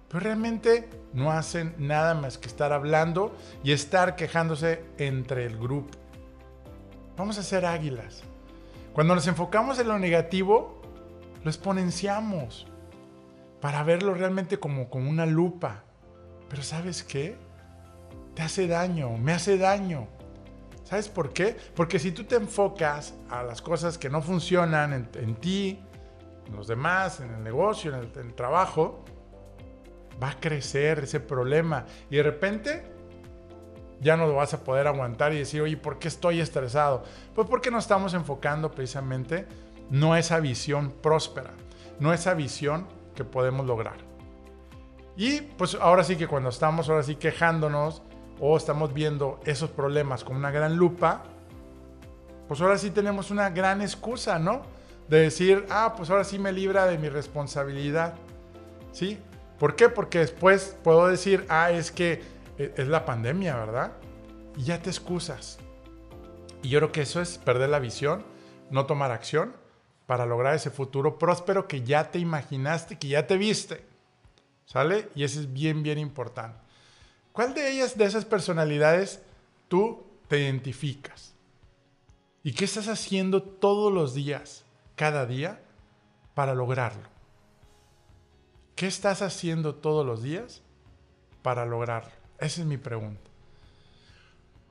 pero 0.07 0.21
realmente 0.21 0.89
no 1.13 1.31
hacen 1.31 1.75
nada 1.77 2.15
más 2.15 2.39
que 2.39 2.47
estar 2.47 2.73
hablando 2.73 3.37
y 3.63 3.73
estar 3.73 4.15
quejándose 4.15 4.83
entre 4.97 5.45
el 5.45 5.55
grupo. 5.55 5.95
Vamos 7.15 7.37
a 7.37 7.43
ser 7.43 7.63
águilas. 7.63 8.23
Cuando 8.91 9.13
nos 9.13 9.27
enfocamos 9.27 9.77
en 9.77 9.87
lo 9.87 9.99
negativo, 9.99 10.81
lo 11.43 11.51
exponenciamos 11.51 12.65
para 13.61 13.83
verlo 13.83 14.15
realmente 14.15 14.57
como, 14.57 14.89
como 14.89 15.11
una 15.11 15.27
lupa. 15.27 15.83
Pero 16.49 16.63
¿sabes 16.63 17.03
qué? 17.03 17.37
Te 18.33 18.41
hace 18.41 18.65
daño, 18.65 19.15
me 19.15 19.31
hace 19.31 19.59
daño. 19.59 20.07
¿Sabes 20.89 21.07
por 21.07 21.31
qué? 21.31 21.55
Porque 21.75 21.99
si 21.99 22.11
tú 22.11 22.23
te 22.23 22.35
enfocas 22.35 23.13
a 23.29 23.43
las 23.43 23.61
cosas 23.61 23.99
que 23.99 24.09
no 24.09 24.23
funcionan 24.23 25.07
en, 25.13 25.35
ti, 25.35 25.79
en 26.47 26.55
los 26.55 26.65
demás, 26.65 27.19
en 27.19 27.31
el 27.31 27.43
negocio, 27.43 27.93
en 27.93 27.99
el, 27.99 28.11
en 28.15 28.25
el 28.29 28.33
trabajo, 28.33 29.05
va 30.21 30.31
a 30.31 30.39
crecer 30.39 30.97
ese 31.03 31.19
problema. 31.19 31.85
Y 32.09 32.15
de 32.15 32.23
repente 32.23 32.83
ya 34.01 34.17
no 34.17 34.25
lo 34.25 34.33
vas 34.33 34.55
a 34.55 34.63
poder 34.63 34.87
aguantar 34.87 35.31
y 35.31 35.37
decir, 35.37 35.61
oye, 35.61 35.77
¿por 35.77 35.99
qué 35.99 36.07
estoy 36.07 36.41
estresado? 36.41 37.03
Pues 37.35 37.47
porque 37.47 37.69
nos 37.69 37.83
estamos 37.83 38.15
enfocando 38.15 38.71
precisamente 38.71 39.45
no 39.91 40.15
esa 40.15 40.39
visión 40.39 40.91
próspera, 41.03 41.51
no 41.99 42.13
esa 42.13 42.33
visión 42.33 42.87
que 43.13 43.23
podemos 43.23 43.67
lograr. 43.67 43.97
Y 45.15 45.41
pues 45.41 45.75
ahora 45.79 46.03
sí 46.03 46.15
que 46.15 46.25
cuando 46.25 46.49
estamos 46.49 46.89
ahora 46.89 47.03
sí 47.03 47.13
quejándonos 47.13 48.01
o 48.39 48.57
estamos 48.57 48.93
viendo 48.93 49.39
esos 49.45 49.69
problemas 49.69 50.23
con 50.23 50.35
una 50.35 50.51
gran 50.51 50.75
lupa, 50.75 51.23
pues 52.47 52.61
ahora 52.61 52.77
sí 52.77 52.89
tenemos 52.89 53.31
una 53.31 53.49
gran 53.49 53.81
excusa, 53.81 54.39
¿no? 54.39 54.63
De 55.07 55.19
decir, 55.19 55.65
ah, 55.69 55.93
pues 55.95 56.09
ahora 56.09 56.23
sí 56.23 56.39
me 56.39 56.51
libra 56.51 56.85
de 56.85 56.97
mi 56.97 57.09
responsabilidad. 57.09 58.15
¿Sí? 58.91 59.19
¿Por 59.59 59.75
qué? 59.75 59.89
Porque 59.89 60.19
después 60.19 60.75
puedo 60.83 61.07
decir, 61.07 61.45
ah, 61.49 61.71
es 61.71 61.91
que 61.91 62.23
e, 62.57 62.73
es 62.75 62.87
la 62.87 63.05
pandemia, 63.05 63.55
¿verdad? 63.55 63.91
Y 64.57 64.63
ya 64.63 64.81
te 64.81 64.89
excusas. 64.89 65.59
Y 66.63 66.69
yo 66.69 66.79
creo 66.79 66.91
que 66.91 67.01
eso 67.01 67.21
es 67.21 67.37
perder 67.37 67.69
la 67.69 67.79
visión, 67.79 68.23
no 68.71 68.85
tomar 68.85 69.11
acción 69.11 69.53
para 70.05 70.25
lograr 70.25 70.55
ese 70.55 70.71
futuro 70.71 71.19
próspero 71.19 71.67
que 71.67 71.83
ya 71.83 72.09
te 72.09 72.19
imaginaste, 72.19 72.97
que 72.97 73.09
ya 73.09 73.27
te 73.27 73.37
viste. 73.37 73.85
¿Sale? 74.65 75.09
Y 75.15 75.23
eso 75.23 75.39
es 75.39 75.51
bien, 75.51 75.83
bien 75.83 75.97
importante. 75.97 76.59
¿Cuál 77.31 77.53
de 77.53 77.71
ellas, 77.71 77.97
de 77.97 78.05
esas 78.05 78.25
personalidades, 78.25 79.21
tú 79.67 80.03
te 80.27 80.39
identificas? 80.39 81.33
¿Y 82.43 82.53
qué 82.53 82.65
estás 82.65 82.87
haciendo 82.87 83.43
todos 83.43 83.93
los 83.93 84.13
días, 84.13 84.65
cada 84.95 85.25
día, 85.25 85.61
para 86.33 86.55
lograrlo? 86.55 87.07
¿Qué 88.75 88.87
estás 88.87 89.21
haciendo 89.21 89.75
todos 89.75 90.05
los 90.05 90.23
días 90.23 90.61
para 91.41 91.65
lograrlo? 91.65 92.11
Esa 92.39 92.61
es 92.61 92.67
mi 92.67 92.77
pregunta. 92.77 93.29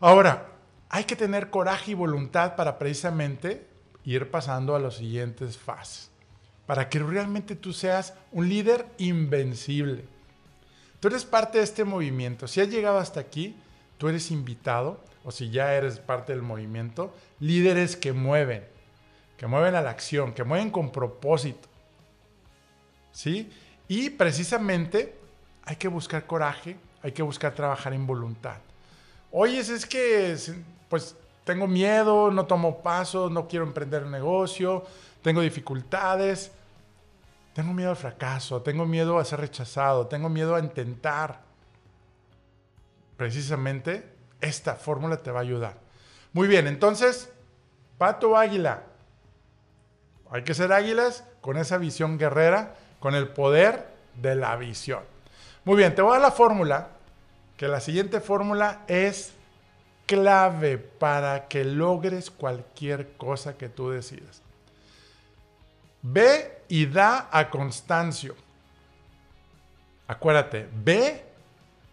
Ahora, 0.00 0.52
hay 0.88 1.04
que 1.04 1.16
tener 1.16 1.50
coraje 1.50 1.90
y 1.90 1.94
voluntad 1.94 2.56
para 2.56 2.78
precisamente 2.78 3.66
ir 4.04 4.30
pasando 4.30 4.74
a 4.74 4.78
las 4.78 4.94
siguientes 4.96 5.58
fases. 5.58 6.10
Para 6.66 6.88
que 6.88 6.98
realmente 6.98 7.56
tú 7.56 7.72
seas 7.72 8.14
un 8.32 8.48
líder 8.48 8.86
invencible 8.98 10.04
Tú 11.00 11.08
eres 11.08 11.24
parte 11.24 11.58
de 11.58 11.64
este 11.64 11.84
movimiento. 11.84 12.48
Si 12.48 12.60
has 12.60 12.68
llegado 12.68 12.98
hasta 12.98 13.20
aquí, 13.20 13.56
tú 13.98 14.08
eres 14.08 14.30
invitado, 14.30 15.00
o 15.24 15.30
si 15.30 15.50
ya 15.50 15.74
eres 15.74 15.98
parte 15.98 16.32
del 16.32 16.42
movimiento, 16.42 17.14
líderes 17.38 17.96
que 17.96 18.12
mueven, 18.12 18.64
que 19.36 19.46
mueven 19.46 19.74
a 19.74 19.82
la 19.82 19.90
acción, 19.90 20.32
que 20.32 20.44
mueven 20.44 20.70
con 20.70 20.90
propósito. 20.90 21.68
¿Sí? 23.12 23.50
Y 23.88 24.10
precisamente 24.10 25.16
hay 25.64 25.76
que 25.76 25.88
buscar 25.88 26.26
coraje, 26.26 26.76
hay 27.02 27.12
que 27.12 27.22
buscar 27.22 27.54
trabajar 27.54 27.92
en 27.92 28.06
voluntad. 28.06 28.56
Oye, 29.30 29.58
es 29.58 29.86
que, 29.86 30.36
pues, 30.88 31.14
tengo 31.44 31.66
miedo, 31.66 32.30
no 32.30 32.46
tomo 32.46 32.82
pasos, 32.82 33.30
no 33.30 33.46
quiero 33.46 33.64
emprender 33.64 34.04
un 34.04 34.10
negocio, 34.10 34.84
tengo 35.22 35.40
dificultades. 35.40 36.50
Tengo 37.58 37.74
miedo 37.74 37.90
al 37.90 37.96
fracaso, 37.96 38.62
tengo 38.62 38.86
miedo 38.86 39.18
a 39.18 39.24
ser 39.24 39.40
rechazado, 39.40 40.06
tengo 40.06 40.28
miedo 40.28 40.54
a 40.54 40.60
intentar. 40.60 41.40
Precisamente 43.16 44.08
esta 44.40 44.76
fórmula 44.76 45.16
te 45.16 45.32
va 45.32 45.40
a 45.40 45.42
ayudar. 45.42 45.74
Muy 46.32 46.46
bien, 46.46 46.68
entonces, 46.68 47.32
pato 47.98 48.36
águila. 48.36 48.84
Hay 50.30 50.44
que 50.44 50.54
ser 50.54 50.72
águilas 50.72 51.24
con 51.40 51.56
esa 51.56 51.78
visión 51.78 52.16
guerrera, 52.16 52.76
con 53.00 53.16
el 53.16 53.26
poder 53.26 53.88
de 54.14 54.36
la 54.36 54.54
visión. 54.54 55.02
Muy 55.64 55.76
bien, 55.76 55.96
te 55.96 56.02
voy 56.02 56.10
a 56.10 56.20
dar 56.20 56.22
la 56.22 56.30
fórmula, 56.30 56.90
que 57.56 57.66
la 57.66 57.80
siguiente 57.80 58.20
fórmula 58.20 58.82
es 58.86 59.32
clave 60.06 60.78
para 60.78 61.48
que 61.48 61.64
logres 61.64 62.30
cualquier 62.30 63.16
cosa 63.16 63.58
que 63.58 63.68
tú 63.68 63.90
decidas. 63.90 64.42
Ve 66.02 66.57
y 66.68 66.86
da 66.86 67.28
a 67.30 67.48
Constancio. 67.50 68.36
Acuérdate, 70.06 70.68
ve 70.72 71.24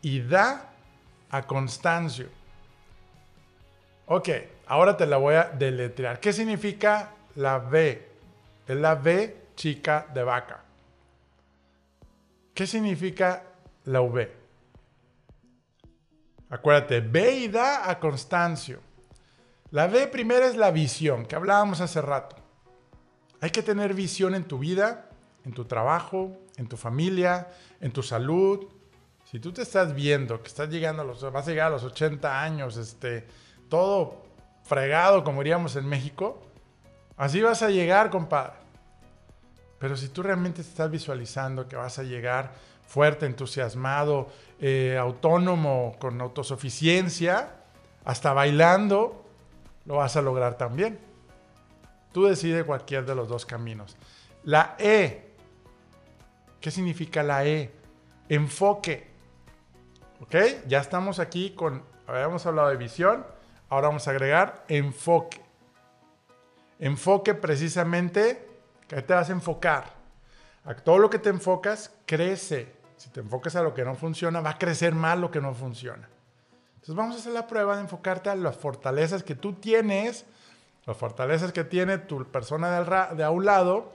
y 0.02 0.22
da 0.22 0.70
a 1.30 1.42
Constancio. 1.44 2.30
Ok, 4.08 4.30
ahora 4.68 4.96
te 4.96 5.06
la 5.06 5.18
voy 5.18 5.36
a 5.36 5.46
deletrear. 5.46 6.20
¿Qué 6.20 6.32
significa 6.32 7.12
la 7.36 7.58
V? 7.58 8.08
Es 8.68 8.76
la 8.76 8.94
V 8.94 9.36
chica 9.56 10.08
de 10.14 10.24
vaca. 10.24 10.64
¿Qué 12.54 12.68
significa 12.68 13.44
la 13.86 14.02
V? 14.02 14.32
Acuérdate, 16.50 17.02
ve 17.02 17.32
y 17.32 17.48
da 17.48 17.90
a 17.90 18.00
Constancio. 18.00 18.80
La 19.72 19.88
V 19.88 20.08
primera 20.08 20.46
es 20.46 20.56
la 20.56 20.72
visión, 20.72 21.26
que 21.26 21.36
hablábamos 21.36 21.82
hace 21.82 22.02
rato. 22.02 22.45
Hay 23.42 23.50
que 23.52 23.62
tener 23.62 23.94
visión 23.94 24.36
en 24.36 24.46
tu 24.46 24.60
vida, 24.60 25.10
en 25.44 25.54
tu 25.54 25.66
trabajo, 25.66 26.38
en 26.58 26.68
tu 26.68 26.78
familia, 26.78 27.48
en 27.82 27.92
tu 27.92 28.02
salud. 28.02 28.68
Si 29.30 29.40
tú 29.40 29.52
te 29.52 29.62
estás 29.62 29.94
viendo 29.94 30.42
que 30.42 30.48
estás 30.48 30.70
llegando 30.70 31.02
a 31.02 31.06
los, 31.06 31.22
vas 31.32 31.48
a 31.48 31.52
llegar 31.52 31.68
a 31.68 31.72
los 31.72 31.84
80 31.84 32.42
años, 32.42 32.78
este, 32.78 33.28
todo 33.70 34.24
fregado, 34.64 35.24
como 35.24 35.42
diríamos 35.42 35.76
en 35.76 35.86
México, 35.86 36.42
así 37.18 37.42
vas 37.42 37.62
a 37.62 37.70
llegar, 37.70 38.10
compadre. 38.10 38.54
Pero 39.80 39.98
si 39.98 40.10
tú 40.10 40.24
realmente 40.24 40.64
te 40.64 40.70
estás 40.70 40.90
visualizando 40.90 41.68
que 41.68 41.76
vas 41.76 42.00
a 42.00 42.04
llegar 42.04 42.54
fuerte, 42.88 43.26
entusiasmado, 43.26 44.30
eh, 44.60 44.98
autónomo, 45.00 45.96
con 46.00 46.22
autosuficiencia, 46.22 47.52
hasta 48.06 48.34
bailando, 48.34 49.26
lo 49.86 49.98
vas 49.98 50.16
a 50.16 50.22
lograr 50.22 50.58
también. 50.58 51.00
Tú 52.16 52.24
decides 52.24 52.64
cualquier 52.64 53.06
de 53.06 53.14
los 53.14 53.28
dos 53.28 53.46
caminos. 53.46 53.98
La 54.46 54.78
E. 54.80 55.34
¿Qué 56.62 56.72
significa 56.72 57.22
la 57.22 57.46
E? 57.46 57.74
Enfoque. 58.30 59.06
¿Ok? 60.22 60.34
Ya 60.66 60.80
estamos 60.80 61.20
aquí 61.20 61.50
con, 61.50 61.84
habíamos 62.08 62.46
hablado 62.46 62.70
de 62.70 62.78
visión, 62.78 63.26
ahora 63.68 63.90
vamos 63.90 64.08
a 64.08 64.12
agregar 64.12 64.64
enfoque. 64.70 65.42
Enfoque 66.80 67.34
precisamente, 67.34 68.48
¿qué 68.88 69.02
te 69.02 69.14
vas 69.14 69.30
a 69.30 69.34
enfocar? 69.34 69.84
A 70.64 70.74
todo 70.74 71.00
lo 71.00 71.10
que 71.10 71.20
te 71.20 71.28
enfocas 71.28 71.92
crece. 72.06 72.78
Si 72.96 73.10
te 73.10 73.20
enfocas 73.20 73.58
a 73.58 73.62
lo 73.62 73.74
que 73.74 73.84
no 73.84 73.94
funciona, 73.94 74.40
va 74.40 74.52
a 74.52 74.58
crecer 74.58 74.96
más 74.96 75.20
lo 75.20 75.30
que 75.30 75.42
no 75.42 75.54
funciona. 75.54 76.08
Entonces 76.76 76.96
vamos 76.96 77.18
a 77.18 77.20
hacer 77.20 77.34
la 77.34 77.46
prueba 77.46 77.76
de 77.76 77.82
enfocarte 77.82 78.30
a 78.30 78.36
las 78.36 78.56
fortalezas 78.56 79.22
que 79.22 79.36
tú 79.36 79.52
tienes 79.52 80.26
las 80.86 80.98
fortalezas 80.98 81.52
que 81.52 81.64
tiene 81.64 81.98
tu 81.98 82.26
persona 82.26 82.82
de, 83.14 83.24
a 83.24 83.32
un 83.32 83.46
lado, 83.46 83.92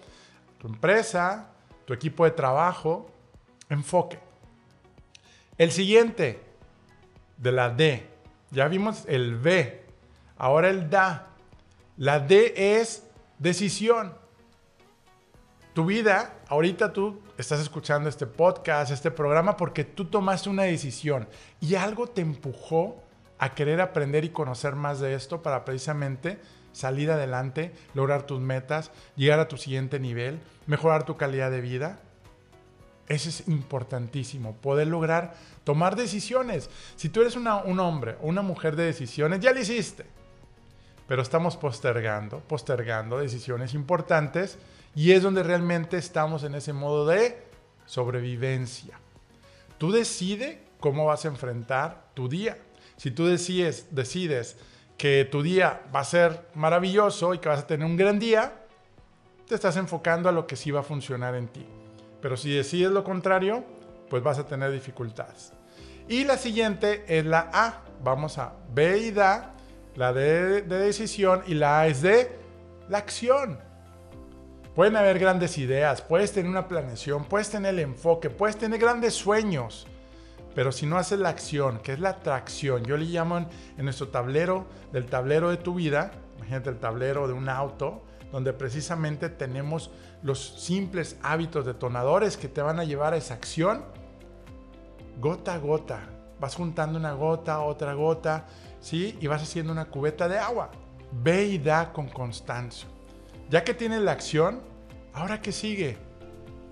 tu 0.59 0.69
empresa, 0.69 1.51
tu 1.85 1.93
equipo 1.93 2.25
de 2.25 2.33
trabajo, 2.33 3.11
enfoque. 3.69 4.19
El 5.57 5.71
siguiente, 5.71 6.43
de 7.37 7.53
la 7.53 7.71
D, 7.71 8.07
ya 8.51 8.69
vimos 8.69 9.05
el 9.07 9.37
B, 9.37 9.85
ahora 10.37 10.69
el 10.69 10.91
DA. 10.91 11.29
La 11.97 12.19
D 12.19 12.55
es 12.57 13.07
decisión. 13.39 14.15
Tu 15.75 15.85
vida, 15.85 16.35
ahorita 16.49 16.93
tú 16.93 17.21
estás 17.39 17.61
escuchando 17.61 18.09
este 18.09 18.27
podcast, 18.27 18.91
este 18.91 19.11
programa, 19.11 19.57
porque 19.57 19.85
tú 19.85 20.07
tomaste 20.07 20.49
una 20.49 20.65
decisión 20.65 21.29
y 21.61 21.77
algo 21.77 22.09
te 22.09 22.21
empujó 22.21 23.03
a 23.39 23.55
querer 23.55 23.81
aprender 23.81 24.25
y 24.25 24.31
conocer 24.31 24.75
más 24.75 24.99
de 24.99 25.15
esto 25.15 25.43
para 25.43 25.65
precisamente 25.65 26.41
salir 26.73 27.11
adelante, 27.11 27.73
lograr 27.95 28.25
tus 28.25 28.41
metas, 28.41 28.91
llegar 29.17 29.41
a 29.41 29.49
tu 29.49 29.57
siguiente 29.57 29.99
nivel, 30.01 30.41
mejorar 30.67 31.05
tu 31.05 31.17
calidad 31.17 31.51
de 31.51 31.61
vida. 31.61 32.01
Eso 33.09 33.29
es 33.29 33.49
importantísimo, 33.49 34.55
poder 34.57 34.87
lograr 34.87 35.35
tomar 35.65 35.97
decisiones. 35.97 36.71
Si 36.97 37.09
tú 37.09 37.23
eres 37.23 37.35
un 37.37 37.47
hombre 37.81 38.17
o 38.23 38.29
una 38.29 38.43
mujer 38.43 38.77
de 38.77 38.85
decisiones, 38.85 39.41
ya 39.41 39.53
lo 39.53 39.61
hiciste. 39.61 40.07
Pero 41.09 41.23
estamos 41.23 41.57
postergando, 41.57 42.39
postergando 42.39 43.19
decisiones 43.19 43.75
importantes 43.75 44.59
y 44.95 45.11
es 45.11 45.25
donde 45.25 45.43
realmente 45.43 45.97
estamos 45.97 46.45
en 46.45 46.55
ese 46.55 46.73
modo 46.73 47.05
de 47.05 47.43
sobrevivencia. 47.85 49.01
Tú 49.77 49.91
decides 49.91 50.59
cómo 50.79 51.07
vas 51.07 51.25
a 51.25 51.29
enfrentar 51.29 52.11
tu 52.15 52.29
día. 52.29 52.59
Si 52.97 53.11
tú 53.11 53.27
decides, 53.27 53.89
decides 53.91 54.57
que 55.01 55.25
tu 55.25 55.43
día 55.43 55.81
va 55.95 56.01
a 56.01 56.05
ser 56.05 56.49
maravilloso 56.53 57.33
y 57.33 57.39
que 57.39 57.49
vas 57.49 57.61
a 57.61 57.67
tener 57.67 57.87
un 57.87 57.97
gran 57.97 58.19
día, 58.19 58.53
te 59.49 59.55
estás 59.55 59.79
enfocando 59.79 60.29
a 60.29 60.33
lo 60.33 60.47
que 60.47 60.57
sí 60.57 60.71
va 60.71 60.81
a 60.81 60.83
funcionar 60.83 61.35
en 61.37 61.49
ti. 61.49 61.67
Pero 62.21 62.37
si 62.37 62.55
decides 62.55 62.91
lo 62.91 63.03
contrario, 63.03 63.65
pues 64.11 64.23
vas 64.23 64.39
a 64.39 64.47
tener 64.47 64.71
dificultades. 64.71 65.55
Y 66.07 66.25
la 66.25 66.37
siguiente 66.37 67.07
es 67.09 67.25
la 67.25 67.49
A. 67.51 67.81
Vamos 68.05 68.37
a 68.37 68.53
B 68.75 68.99
y 68.99 69.11
D, 69.11 69.23
la 69.97 70.13
D 70.13 70.61
de 70.61 70.79
decisión 70.79 71.45
y 71.47 71.55
la 71.55 71.81
A 71.81 71.87
es 71.87 72.03
de 72.03 72.39
la 72.91 72.99
acción. 72.99 73.59
Pueden 74.75 74.97
haber 74.97 75.19
grandes 75.19 75.57
ideas, 75.57 76.03
puedes 76.03 76.31
tener 76.31 76.51
una 76.51 76.69
planeación, 76.69 77.25
puedes 77.25 77.49
tener 77.49 77.73
el 77.73 77.79
enfoque, 77.79 78.29
puedes 78.29 78.59
tener 78.59 78.79
grandes 78.79 79.15
sueños, 79.15 79.87
pero 80.55 80.73
si 80.73 80.87
no 80.87 80.99
haces 80.99 81.19
la 81.19 81.29
acción, 81.29 81.79
que 81.79 81.93
es 81.93 82.01
la 82.01 82.11
atracción, 82.11 82.85
yo 82.85 82.97
le 82.97 83.05
llamo 83.05 83.39
en, 83.39 83.49
nuestro 83.79 84.09
tablero, 84.09 84.67
del 84.93 85.07
tablero 85.07 85.51
de 85.51 85.57
tu 85.57 85.75
vida, 85.75 86.13
imagínate 86.39 86.71
el 86.71 86.79
tablero 86.79 87.29
de 87.29 87.35
un 87.35 87.49
auto, 87.49 88.03
donde 88.33 88.53
precisamente 88.53 89.29
tenemos 89.29 89.91
los 90.23 90.61
simples 90.61 91.17
hábitos 91.23 91.67
detonadores 91.67 92.37
que 92.37 92.49
te 92.49 92.63
van 92.63 92.79
a 92.79 92.85
llevar 92.85 93.15
a 93.15 93.17
esa 93.17 93.35
acción, 93.35 93.85
gota 95.19 95.55
a 95.55 95.59
gota. 95.59 96.01
Vas 96.39 96.55
juntando 96.55 96.99
una 96.99 97.13
gota, 97.13 97.61
otra 97.61 97.93
gota, 97.95 98.47
¿sí? 98.81 99.17
Y 99.21 99.27
vas 99.27 99.43
haciendo 99.43 99.73
una 99.73 99.87
cubeta 99.87 100.27
de 100.29 100.39
agua. 100.39 100.71
Ve 101.13 101.45
y 101.45 101.59
da 101.59 101.93
con 101.93 102.09
constancia. 102.09 102.89
Ya 103.51 103.63
que 103.63 103.75
tienes 103.75 104.01
la 104.01 104.13
acción, 104.13 104.61
¿ahora 105.13 105.43
qué 105.43 105.53
sigue? 105.53 106.10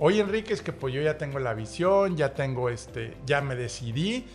Oye, 0.01 0.21
Enrique, 0.21 0.55
es 0.55 0.63
que 0.63 0.73
pues 0.73 0.95
yo 0.95 1.03
ya 1.03 1.19
tengo 1.19 1.41
la 1.41 1.55
visión, 1.55 2.17
ya 2.17 2.33
tengo 2.33 2.69
este, 2.69 3.17
ya 3.27 3.41
me 3.41 3.57
decidí. 3.57 4.27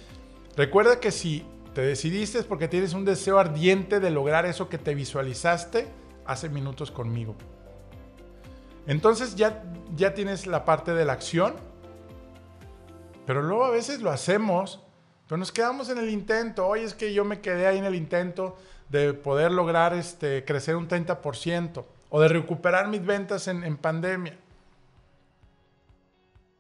Recuerda 0.58 1.00
que 1.00 1.10
si 1.10 1.46
te 1.74 1.82
decidiste 1.82 2.40
es 2.40 2.46
porque 2.46 2.68
tienes 2.68 2.94
un 2.94 3.06
deseo 3.06 3.40
ardiente 3.40 4.02
de 4.02 4.12
lograr 4.12 4.46
eso 4.46 4.68
que 4.68 4.78
te 4.78 4.94
visualizaste 4.94 5.88
hace 6.26 6.50
minutos 6.50 6.92
conmigo. 6.92 7.36
Entonces 8.88 9.36
ya, 9.36 9.64
ya 9.96 10.14
tienes 10.14 10.48
la 10.48 10.66
parte 10.66 10.94
de 10.94 11.06
la 11.06 11.14
acción, 11.14 11.56
pero 13.26 13.42
luego 13.42 13.64
a 13.64 13.72
veces 13.72 14.02
lo 14.02 14.12
hacemos, 14.12 14.84
pero 15.30 15.38
nos 15.38 15.54
quedamos 15.54 15.90
en 15.90 15.98
el 15.98 16.10
intento. 16.10 16.68
Oye, 16.68 16.84
es 16.84 16.94
que 16.94 17.14
yo 17.14 17.24
me 17.24 17.40
quedé 17.40 17.68
ahí 17.68 17.78
en 17.78 17.86
el 17.86 17.96
intento 17.96 18.58
de 18.90 19.14
poder 19.14 19.54
lograr 19.54 19.94
este, 19.94 20.44
crecer 20.44 20.76
un 20.76 20.90
30% 20.90 21.86
o 22.10 22.22
de 22.22 22.28
recuperar 22.28 22.90
mis 22.90 23.04
ventas 23.04 23.48
en, 23.48 23.64
en 23.64 23.78
pandemia. 23.78 24.38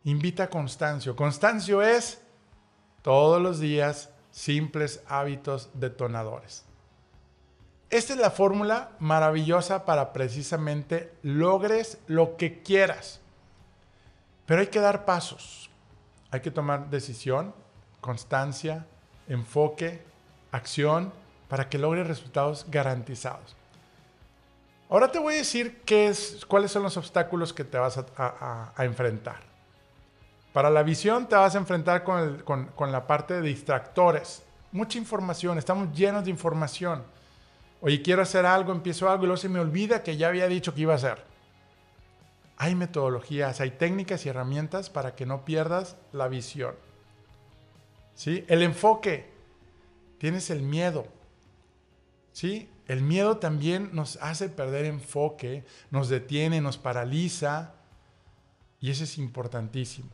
Invita 0.05 0.43
a 0.43 0.49
Constancio. 0.49 1.15
Constancio 1.15 1.81
es 1.81 2.21
todos 3.01 3.41
los 3.41 3.59
días 3.59 4.09
simples 4.31 5.01
hábitos 5.07 5.69
detonadores. 5.73 6.65
Esta 7.89 8.13
es 8.13 8.19
la 8.19 8.31
fórmula 8.31 8.91
maravillosa 8.99 9.85
para 9.85 10.13
precisamente 10.13 11.13
logres 11.21 11.99
lo 12.07 12.37
que 12.37 12.63
quieras. 12.63 13.21
Pero 14.45 14.61
hay 14.61 14.67
que 14.67 14.79
dar 14.79 15.05
pasos. 15.05 15.69
Hay 16.31 16.41
que 16.41 16.51
tomar 16.51 16.89
decisión, 16.89 17.53
constancia, 18.01 18.87
enfoque, 19.27 20.03
acción 20.51 21.13
para 21.47 21.69
que 21.69 21.77
logres 21.77 22.07
resultados 22.07 22.65
garantizados. 22.67 23.55
Ahora 24.89 25.11
te 25.11 25.19
voy 25.19 25.35
a 25.35 25.37
decir 25.37 25.81
qué 25.85 26.07
es, 26.07 26.45
cuáles 26.47 26.71
son 26.71 26.83
los 26.83 26.97
obstáculos 26.97 27.53
que 27.53 27.63
te 27.63 27.77
vas 27.77 28.03
a, 28.17 28.73
enfrentar. 28.79 29.52
Para 30.53 30.69
la 30.69 30.83
visión 30.83 31.27
te 31.27 31.35
vas 31.35 31.55
a 31.55 31.57
enfrentar 31.57 32.03
con, 32.03 32.37
con 32.43 32.91
la 32.91 33.07
parte 33.07 33.33
de 33.33 33.41
distractores. 33.41 34.43
Mucha 34.71 34.97
información, 34.97 35.57
estamos 35.57 35.91
llenos 35.97 36.23
de 36.23 36.31
información. 36.31 37.03
Oye, 37.85 38.01
quiero 38.01 38.21
hacer 38.21 38.45
algo, 38.45 38.71
empiezo 38.71 39.09
algo 39.09 39.23
y 39.23 39.27
luego 39.27 39.37
se 39.37 39.49
me 39.49 39.59
olvida 39.59 40.03
que 40.03 40.15
ya 40.15 40.29
había 40.29 40.47
dicho 40.47 40.73
que 40.73 40.81
iba 40.81 40.93
a 40.93 40.95
hacer. 40.95 41.21
Hay 42.55 42.75
metodologías, 42.75 43.59
hay 43.59 43.71
técnicas 43.71 44.25
y 44.25 44.29
herramientas 44.29 44.89
para 44.89 45.15
que 45.15 45.25
no 45.25 45.43
pierdas 45.43 45.97
la 46.13 46.29
visión. 46.29 46.75
¿Sí? 48.15 48.45
El 48.47 48.63
enfoque. 48.63 49.33
Tienes 50.17 50.49
el 50.49 50.61
miedo. 50.61 51.07
¿Sí? 52.31 52.69
El 52.87 53.01
miedo 53.01 53.37
también 53.37 53.89
nos 53.91 54.15
hace 54.21 54.47
perder 54.47 54.85
enfoque, 54.85 55.65
nos 55.91 56.07
detiene, 56.07 56.61
nos 56.61 56.77
paraliza. 56.77 57.73
Y 58.79 58.91
eso 58.91 59.03
es 59.03 59.17
importantísimo. 59.17 60.09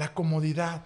La 0.00 0.14
comodidad. 0.14 0.80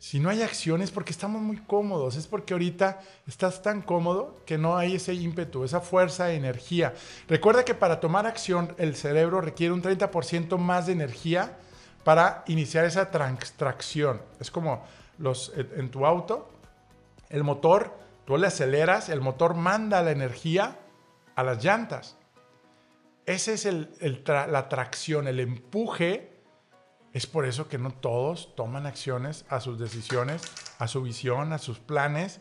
Si 0.00 0.18
no 0.18 0.28
hay 0.28 0.42
acciones, 0.42 0.90
porque 0.90 1.12
estamos 1.12 1.40
muy 1.40 1.58
cómodos, 1.58 2.16
es 2.16 2.26
porque 2.26 2.52
ahorita 2.52 3.00
estás 3.28 3.62
tan 3.62 3.80
cómodo 3.80 4.34
que 4.44 4.58
no 4.58 4.76
hay 4.76 4.96
ese 4.96 5.14
ímpetu, 5.14 5.62
esa 5.62 5.80
fuerza, 5.80 6.32
energía. 6.32 6.94
Recuerda 7.28 7.64
que 7.64 7.74
para 7.74 8.00
tomar 8.00 8.26
acción 8.26 8.74
el 8.78 8.96
cerebro 8.96 9.40
requiere 9.40 9.72
un 9.72 9.84
30% 9.84 10.58
más 10.58 10.86
de 10.86 10.94
energía 10.94 11.58
para 12.02 12.42
iniciar 12.48 12.86
esa 12.86 13.08
tracción. 13.12 14.20
Es 14.40 14.50
como 14.50 14.82
los, 15.18 15.52
en 15.54 15.88
tu 15.88 16.06
auto, 16.06 16.50
el 17.28 17.44
motor, 17.44 17.96
tú 18.24 18.36
le 18.36 18.48
aceleras, 18.48 19.10
el 19.10 19.20
motor 19.20 19.54
manda 19.54 20.02
la 20.02 20.10
energía 20.10 20.76
a 21.36 21.44
las 21.44 21.62
llantas. 21.62 22.16
Esa 23.26 23.52
es 23.52 23.64
la 23.64 24.68
tracción, 24.68 25.28
el 25.28 25.38
empuje 25.38 26.35
es 27.16 27.26
por 27.26 27.46
eso 27.46 27.66
que 27.66 27.78
no 27.78 27.92
todos 27.92 28.54
toman 28.56 28.84
acciones 28.84 29.46
a 29.48 29.60
sus 29.60 29.78
decisiones, 29.78 30.42
a 30.78 30.86
su 30.86 31.00
visión, 31.00 31.54
a 31.54 31.58
sus 31.58 31.78
planes, 31.78 32.40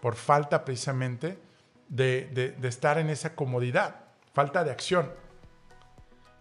por 0.00 0.14
falta 0.14 0.64
precisamente 0.64 1.36
de, 1.88 2.54
estar 2.62 2.98
en 2.98 3.10
esa 3.10 3.34
comodidad, 3.34 3.96
falta 4.32 4.62
de 4.62 4.70
acción. 4.70 5.10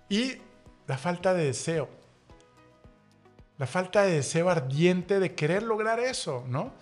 Y 0.07 0.35
la 0.85 0.99
falta 0.99 1.33
de 1.33 1.45
deseo. 1.45 1.89
La 3.57 3.65
falta 3.65 4.03
de 4.03 4.17
deseo 4.17 4.51
ardiente 4.51 5.19
de 5.19 5.33
querer 5.33 5.63
lograr 5.63 5.99
eso, 5.99 6.45
¿no? 6.47 6.73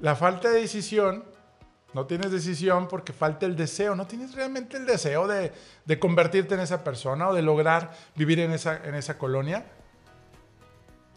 La 0.00 0.16
falta 0.16 0.50
de 0.50 0.62
decisión, 0.62 1.22
no 1.94 2.06
tienes 2.06 2.32
decisión 2.32 2.88
porque 2.88 3.12
falta 3.12 3.46
el 3.46 3.54
deseo, 3.54 3.94
no 3.94 4.08
tienes 4.08 4.34
realmente 4.34 4.78
el 4.78 4.86
deseo 4.86 5.28
de, 5.28 5.52
convertirte 6.00 6.54
en 6.54 6.60
esa 6.60 6.82
persona 6.82 7.28
o 7.28 7.34
de 7.34 7.42
lograr 7.42 7.92
vivir 8.16 8.40
en 8.40 8.50
esa 8.50 9.16
colonia 9.16 9.64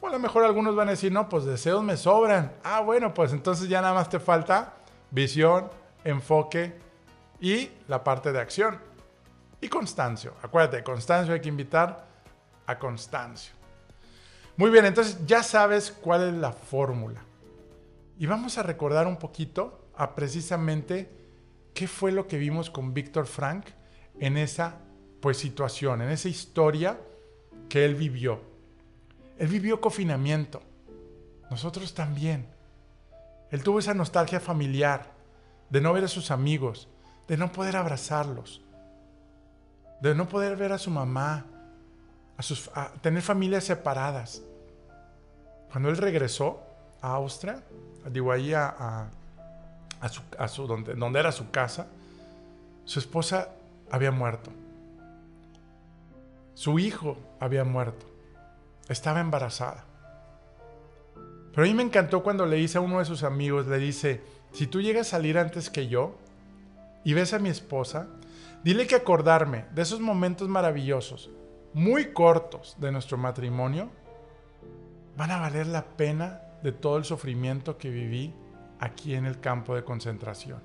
o 0.04 0.08
a 0.08 0.12
lo 0.12 0.20
mejor 0.20 0.44
algunos 0.44 0.76
van 0.76 0.90
a 0.90 0.92
decir, 0.92 1.14
no, 1.14 1.30
pues 1.30 1.46
deseos 1.46 1.82
me 1.82 1.96
sobran. 1.96 2.52
Ah, 2.62 2.82
bueno, 2.82 3.14
pues 3.14 3.32
entonces 3.32 3.70
ya 3.70 3.82
nada 3.82 3.94
más 3.94 4.10
te 4.10 4.20
falta 4.20 4.74
visión, 5.12 5.70
enfoque 6.04 6.74
y 7.40 7.70
la 7.88 8.04
parte 8.04 8.34
de 8.34 8.40
acción. 8.42 8.78
Y 9.62 9.70
Constancio. 9.70 10.34
Acuérdate, 10.42 10.84
Constancio 10.84 11.34
hay 11.34 11.40
que 11.40 11.48
invitar 11.48 12.06
a 12.66 12.78
Constancio. 12.78 13.54
Muy 14.58 14.70
bien, 14.72 14.84
entonces 14.84 15.26
ya 15.26 15.42
sabes 15.42 15.90
cuál 15.90 16.28
es 16.28 16.34
la 16.34 16.52
fórmula. 16.52 17.22
Y 18.20 18.26
vamos 18.26 18.58
a 18.58 18.64
recordar 18.64 19.08
un 19.08 19.16
poquito 19.16 19.88
a 19.96 20.16
precisamente 20.16 21.10
qué 21.74 21.88
fue 21.88 22.12
lo 22.12 22.28
que 22.28 22.38
vimos 22.38 22.70
con 22.70 22.94
Víctor 22.94 23.26
Frank 23.26 23.68
en 24.20 24.36
esa 24.36 24.80
pues 25.22 25.38
situación, 25.38 26.02
en 26.02 26.10
esa 26.10 26.28
historia 26.28 27.00
que 27.70 27.86
él 27.86 27.96
vivió. 27.96 28.53
Él 29.38 29.48
vivió 29.48 29.82
confinamiento. 29.82 30.62
Nosotros 31.50 31.94
también. 31.94 32.48
Él 33.52 33.64
tuvo 33.64 33.80
esa 33.80 33.94
nostalgia 33.94 34.40
familiar 34.40 35.12
de 35.70 35.82
no 35.82 35.94
ver 35.94 36.04
a 36.06 36.08
sus 36.08 36.32
amigos, 36.32 36.88
de 37.28 37.38
no 37.38 37.52
poder 37.52 37.76
abrazarlos, 37.76 38.62
de 40.02 40.16
no 40.16 40.28
poder 40.28 40.56
ver 40.56 40.72
a 40.72 40.78
su 40.78 40.90
mamá, 40.90 41.46
a, 42.38 42.42
sus, 42.42 42.70
tener 43.02 43.22
familias 43.22 43.64
separadas. 43.64 44.42
Cuando 45.72 45.90
él 45.90 45.98
regresó 45.98 46.62
a 47.02 47.14
Austria, 47.14 47.64
digo 48.12 48.32
ahí 48.32 48.54
a, 48.54 49.10
su, 50.48 50.68
donde, 50.68 50.96
donde 50.96 51.20
era 51.20 51.32
su 51.32 51.50
casa, 51.52 51.88
su 52.86 53.00
esposa 53.00 53.50
había 53.92 54.12
muerto. 54.12 54.52
Su 56.56 56.78
hijo 56.80 57.18
había 57.40 57.64
muerto 57.64 58.13
estaba 58.90 59.22
embarazada. 59.22 59.86
Pero 61.52 61.64
a 61.64 61.68
mí 61.68 61.74
me 61.74 61.84
encantó 61.84 62.24
cuando 62.24 62.46
le 62.46 62.58
dice 62.58 62.78
a 62.78 62.82
uno 62.82 63.00
de 63.00 63.06
sus 63.06 63.24
amigos, 63.24 63.68
le 63.68 63.78
dice, 63.78 64.22
si 64.52 64.68
tú 64.68 64.82
llegas 64.82 65.08
a 65.08 65.12
salir 65.12 65.38
antes 65.38 65.70
que 65.70 65.88
yo 65.88 66.16
y 67.04 67.14
ves 67.14 67.34
a 67.34 67.40
mi 67.40 67.50
esposa, 67.50 68.08
dile 68.64 68.88
que 68.88 68.96
acordarme 68.96 69.66
de 69.74 69.84
esos 69.84 70.00
momentos 70.00 70.50
maravillosos, 70.50 71.30
muy 71.74 72.12
cortos 72.14 72.76
de 72.80 72.92
nuestro 72.92 73.18
matrimonio, 73.18 73.90
van 75.16 75.32
a 75.32 75.40
valer 75.40 75.68
la 75.68 75.84
pena 75.84 76.42
de 76.64 76.72
todo 76.72 76.98
el 76.98 77.06
sufrimiento 77.06 77.78
que 77.78 77.90
viví 77.90 78.34
aquí 78.80 79.14
en 79.14 79.26
el 79.26 79.40
campo 79.40 79.76
de 79.76 79.84
concentración. 79.84 80.60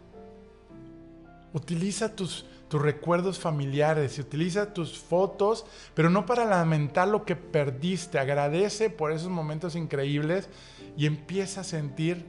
Utiliza 1.52 2.14
tus, 2.14 2.46
tus 2.68 2.82
recuerdos 2.82 3.38
familiares, 3.38 4.18
utiliza 4.18 4.74
tus 4.74 4.98
fotos, 4.98 5.64
pero 5.94 6.10
no 6.10 6.26
para 6.26 6.44
lamentar 6.44 7.08
lo 7.08 7.24
que 7.24 7.34
perdiste. 7.34 8.18
Agradece 8.18 8.90
por 8.90 9.12
esos 9.12 9.30
momentos 9.30 9.74
increíbles 9.74 10.48
y 10.96 11.06
empieza 11.06 11.62
a 11.62 11.64
sentir, 11.64 12.26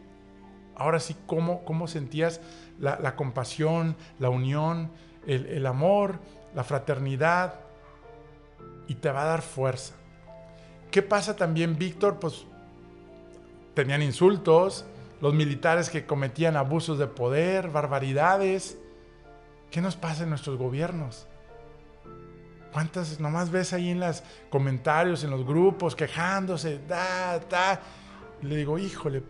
ahora 0.75 0.99
sí, 0.99 1.15
cómo, 1.27 1.63
cómo 1.65 1.87
sentías 1.87 2.39
la, 2.79 3.15
compasión, 3.15 3.97
la 4.17 4.29
unión, 4.29 4.91
el, 5.27 5.45
el 5.47 5.65
amor, 5.65 6.19
la 6.55 6.63
fraternidad, 6.63 7.55
y 8.87 8.95
te 8.95 9.11
va 9.11 9.23
a 9.23 9.27
dar 9.27 9.41
fuerza. 9.41 9.93
¿Qué 10.89 11.01
pasa 11.01 11.35
también, 11.35 11.77
Víctor? 11.77 12.19
Pues 12.19 12.45
tenían 13.75 14.01
insultos, 14.01 14.85
los 15.21 15.33
militares 15.33 15.89
que 15.89 16.05
cometían 16.05 16.55
abusos 16.55 16.97
de 16.97 17.07
poder, 17.07 17.69
barbaridades. 17.69 18.77
¿Qué 19.71 19.81
nos 19.81 19.95
pasa 19.95 20.23
en 20.23 20.29
nuestros 20.29 20.57
gobiernos? 20.57 21.27
¿Cuántas 22.73 23.19
nomás 23.19 23.51
ves 23.51 23.73
ahí 23.73 23.89
en 23.89 23.99
los 23.99 24.23
comentarios, 24.49 25.23
en 25.23 25.31
los 25.31 25.45
grupos, 25.45 25.95
quejándose, 25.95 26.79
da, 26.87 27.39
da? 27.39 27.81
Y 28.41 28.45
le 28.47 28.55
digo, 28.57 28.77
híjole, 28.77 29.23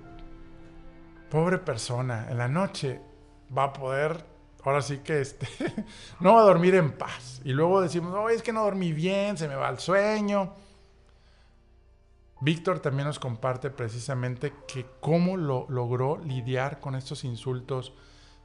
pobre 1.29 1.57
persona, 1.57 2.27
en 2.29 2.37
la 2.37 2.47
noche 2.47 3.01
va 3.55 3.65
a 3.65 3.73
poder, 3.73 4.25
ahora 4.63 4.81
sí 4.81 4.99
que 4.99 5.21
este, 5.21 5.47
no 6.19 6.33
va 6.35 6.41
a 6.41 6.45
dormir 6.45 6.75
en 6.75 6.91
paz. 6.91 7.41
Y 7.43 7.51
luego 7.51 7.81
decimos, 7.81 8.11
no, 8.11 8.29
es 8.29 8.41
que 8.41 8.53
no 8.53 8.63
dormí 8.63 8.93
bien, 8.93 9.37
se 9.37 9.47
me 9.47 9.55
va 9.55 9.69
el 9.69 9.79
sueño. 9.79 10.53
Víctor 12.41 12.79
también 12.79 13.07
nos 13.07 13.19
comparte 13.19 13.69
precisamente 13.69 14.53
que 14.67 14.85
cómo 15.01 15.35
lo 15.35 15.65
logró 15.69 16.17
lidiar 16.17 16.79
con 16.79 16.95
estos 16.95 17.25
insultos 17.25 17.93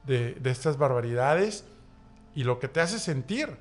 de, 0.03 0.33
de 0.33 0.51
estas 0.51 0.77
barbaridades 0.77 1.65
y 2.35 2.43
lo 2.43 2.59
que 2.59 2.67
te 2.67 2.81
hace 2.81 2.99
sentir. 2.99 3.57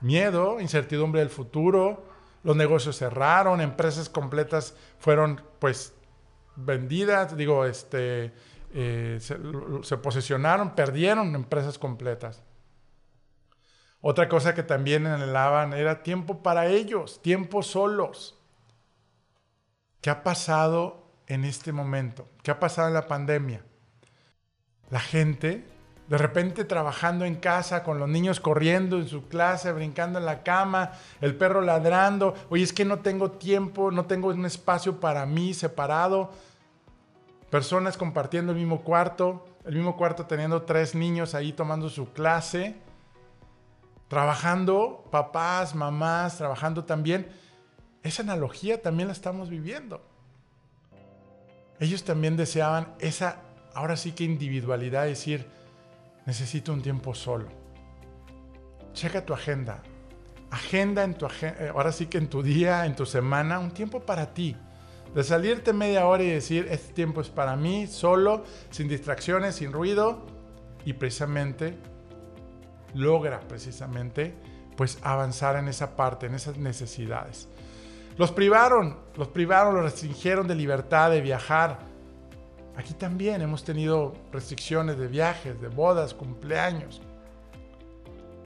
Miedo, 0.00 0.60
incertidumbre 0.60 1.20
del 1.20 1.30
futuro, 1.30 2.04
los 2.42 2.56
negocios 2.56 2.98
cerraron, 2.98 3.60
empresas 3.60 4.08
completas 4.08 4.74
fueron 4.98 5.40
pues 5.60 5.94
vendidas, 6.56 7.36
digo, 7.36 7.64
este, 7.64 8.32
eh, 8.74 9.18
se, 9.20 9.38
se, 9.82 9.96
perdieron 9.96 11.34
empresas 11.34 11.78
completas. 11.78 12.42
Otra 14.00 14.28
cosa 14.28 14.54
que 14.54 14.64
también 14.64 15.06
anhelaban 15.06 15.72
era 15.72 16.02
tiempo 16.02 16.42
para 16.42 16.66
ellos, 16.66 17.22
tiempo 17.22 17.62
solos. 17.62 18.36
¿Qué 20.00 20.10
ha 20.10 20.24
pasado 20.24 21.12
en 21.28 21.44
este 21.44 21.70
momento? 21.70 22.28
¿Qué 22.42 22.50
ha 22.50 22.58
pasado 22.58 22.88
en 22.88 22.94
la 22.94 23.06
pandemia? 23.06 23.64
La 24.90 24.98
gente 24.98 25.64
de 26.12 26.18
repente 26.18 26.66
trabajando 26.66 27.24
en 27.24 27.36
casa, 27.36 27.82
con 27.82 27.98
los 27.98 28.06
niños 28.06 28.38
corriendo 28.38 28.98
en 28.98 29.08
su 29.08 29.28
clase, 29.28 29.72
brincando 29.72 30.18
en 30.18 30.26
la 30.26 30.42
cama, 30.42 30.92
el 31.22 31.34
perro 31.34 31.62
ladrando. 31.62 32.34
Oye, 32.50 32.64
es 32.64 32.74
que 32.74 32.84
no 32.84 32.98
tengo 32.98 33.30
tiempo, 33.30 33.90
no 33.90 34.04
tengo 34.04 34.28
un 34.28 34.44
espacio 34.44 35.00
para 35.00 35.24
mí 35.24 35.54
separado. 35.54 36.30
Personas 37.48 37.96
compartiendo 37.96 38.52
el 38.52 38.58
mismo 38.58 38.82
cuarto, 38.82 39.46
el 39.64 39.74
mismo 39.74 39.96
cuarto 39.96 40.26
teniendo 40.26 40.60
tres 40.64 40.94
niños 40.94 41.34
ahí 41.34 41.54
tomando 41.54 41.88
su 41.88 42.12
clase. 42.12 42.76
Trabajando, 44.08 45.08
papás, 45.10 45.74
mamás, 45.74 46.36
trabajando 46.36 46.84
también. 46.84 47.26
Esa 48.02 48.20
analogía 48.20 48.82
también 48.82 49.08
la 49.08 49.14
estamos 49.14 49.48
viviendo. 49.48 50.02
Ellos 51.80 52.04
también 52.04 52.36
deseaban 52.36 52.88
esa, 52.98 53.38
ahora 53.72 53.96
sí 53.96 54.12
que 54.12 54.24
individualidad, 54.24 55.06
decir, 55.06 55.61
necesito 56.26 56.72
un 56.72 56.82
tiempo 56.82 57.14
solo. 57.14 57.48
Checa 58.92 59.24
tu 59.24 59.32
agenda. 59.32 59.82
Agenda 60.50 61.02
en 61.04 61.14
tu 61.14 61.24
agenda, 61.26 61.64
eh, 61.64 61.68
ahora 61.68 61.92
sí 61.92 62.06
que 62.06 62.18
en 62.18 62.28
tu 62.28 62.42
día, 62.42 62.84
en 62.84 62.94
tu 62.94 63.06
semana, 63.06 63.58
un 63.58 63.70
tiempo 63.70 64.00
para 64.00 64.34
ti. 64.34 64.56
De 65.14 65.22
salirte 65.24 65.72
media 65.72 66.06
hora 66.06 66.22
y 66.22 66.30
decir, 66.30 66.68
este 66.70 66.92
tiempo 66.92 67.20
es 67.20 67.28
para 67.28 67.56
mí, 67.56 67.86
solo, 67.86 68.44
sin 68.70 68.88
distracciones, 68.88 69.56
sin 69.56 69.72
ruido. 69.72 70.26
Y 70.84 70.94
precisamente 70.94 71.78
logra 72.94 73.40
precisamente 73.40 74.34
pues 74.76 74.98
avanzar 75.02 75.56
en 75.56 75.68
esa 75.68 75.96
parte, 75.96 76.26
en 76.26 76.34
esas 76.34 76.56
necesidades. 76.56 77.48
Los 78.16 78.32
privaron, 78.32 78.98
los 79.16 79.28
privaron, 79.28 79.74
los 79.74 79.84
restringieron 79.84 80.46
de 80.46 80.54
libertad 80.54 81.10
de 81.10 81.20
viajar, 81.20 81.78
Aquí 82.76 82.94
también 82.94 83.42
hemos 83.42 83.64
tenido 83.64 84.14
restricciones 84.32 84.98
de 84.98 85.06
viajes, 85.06 85.60
de 85.60 85.68
bodas, 85.68 86.14
cumpleaños. 86.14 87.02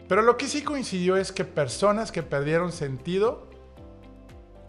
Pero 0.09 0.22
lo 0.22 0.37
que 0.37 0.47
sí 0.47 0.62
coincidió 0.62 1.16
es 1.16 1.33
que 1.33 1.45
personas 1.45 2.12
que 2.12 2.22
perdieron 2.22 2.72
sentido, 2.72 3.47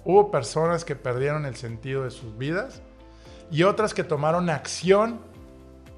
hubo 0.03 0.31
personas 0.31 0.85
que 0.85 0.95
perdieron 0.95 1.45
el 1.45 1.55
sentido 1.55 2.03
de 2.03 2.11
sus 2.11 2.37
vidas 2.37 2.81
y 3.51 3.63
otras 3.63 3.93
que 3.93 4.03
tomaron 4.03 4.49
acción 4.49 5.19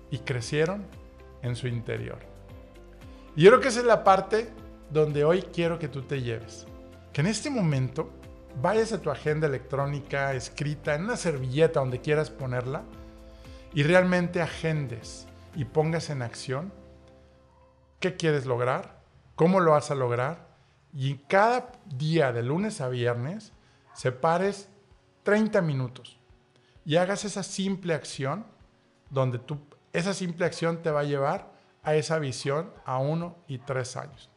y 0.10 0.20
crecieron 0.20 0.86
en 1.42 1.56
su 1.56 1.68
interior. 1.68 2.20
Y 3.36 3.44
yo 3.44 3.52
creo 3.52 3.62
que 3.62 3.68
esa 3.70 3.80
es 3.80 3.86
la 3.86 4.04
parte 4.04 4.50
donde 4.90 5.24
hoy 5.24 5.42
quiero 5.42 5.80
que 5.80 5.88
tú 5.88 6.02
te 6.02 6.22
lleves. 6.22 6.66
Que 7.14 7.22
en 7.22 7.28
este 7.28 7.50
momento 7.50 8.10
vayas 8.62 8.92
a 8.92 9.02
tu 9.02 9.10
agenda 9.10 9.48
electrónica 9.48 10.34
escrita 10.34 10.96
en 10.96 11.04
una 11.04 11.18
servilleta 11.18 11.80
donde 11.80 12.02
quieras 12.02 12.30
ponerla 12.30 12.84
y 13.74 13.84
realmente 13.84 14.42
agendes 14.42 15.28
y 15.56 15.66
pongas 15.66 16.10
en 16.10 16.22
acción 16.22 16.74
qué 18.00 18.16
quieres 18.16 18.46
lograr, 18.46 19.02
cómo 19.36 19.60
lo 19.60 19.72
vas 19.72 19.92
a 19.92 19.96
lograr 19.96 20.48
y 20.94 21.16
cada 21.28 21.72
día 21.86 22.32
de 22.32 22.44
lunes 22.44 22.82
a 22.82 22.90
viernes 22.90 23.54
separes 23.94 24.70
30 25.24 25.62
minutos 25.62 26.20
y 26.86 26.96
hagas 26.96 27.26
esa 27.26 27.44
simple 27.44 27.94
acción 27.94 28.46
donde 29.10 29.40
tú, 29.40 29.60
esa 29.94 30.14
simple 30.14 30.46
acción 30.46 30.82
te 30.82 30.92
va 30.92 31.02
a 31.02 31.04
llevar 31.04 31.52
a 31.84 31.96
esa 31.96 32.20
visión 32.20 32.72
a 32.86 32.98
uno 32.98 33.36
y 33.48 33.60
tres 33.60 33.96
años. 33.98 34.29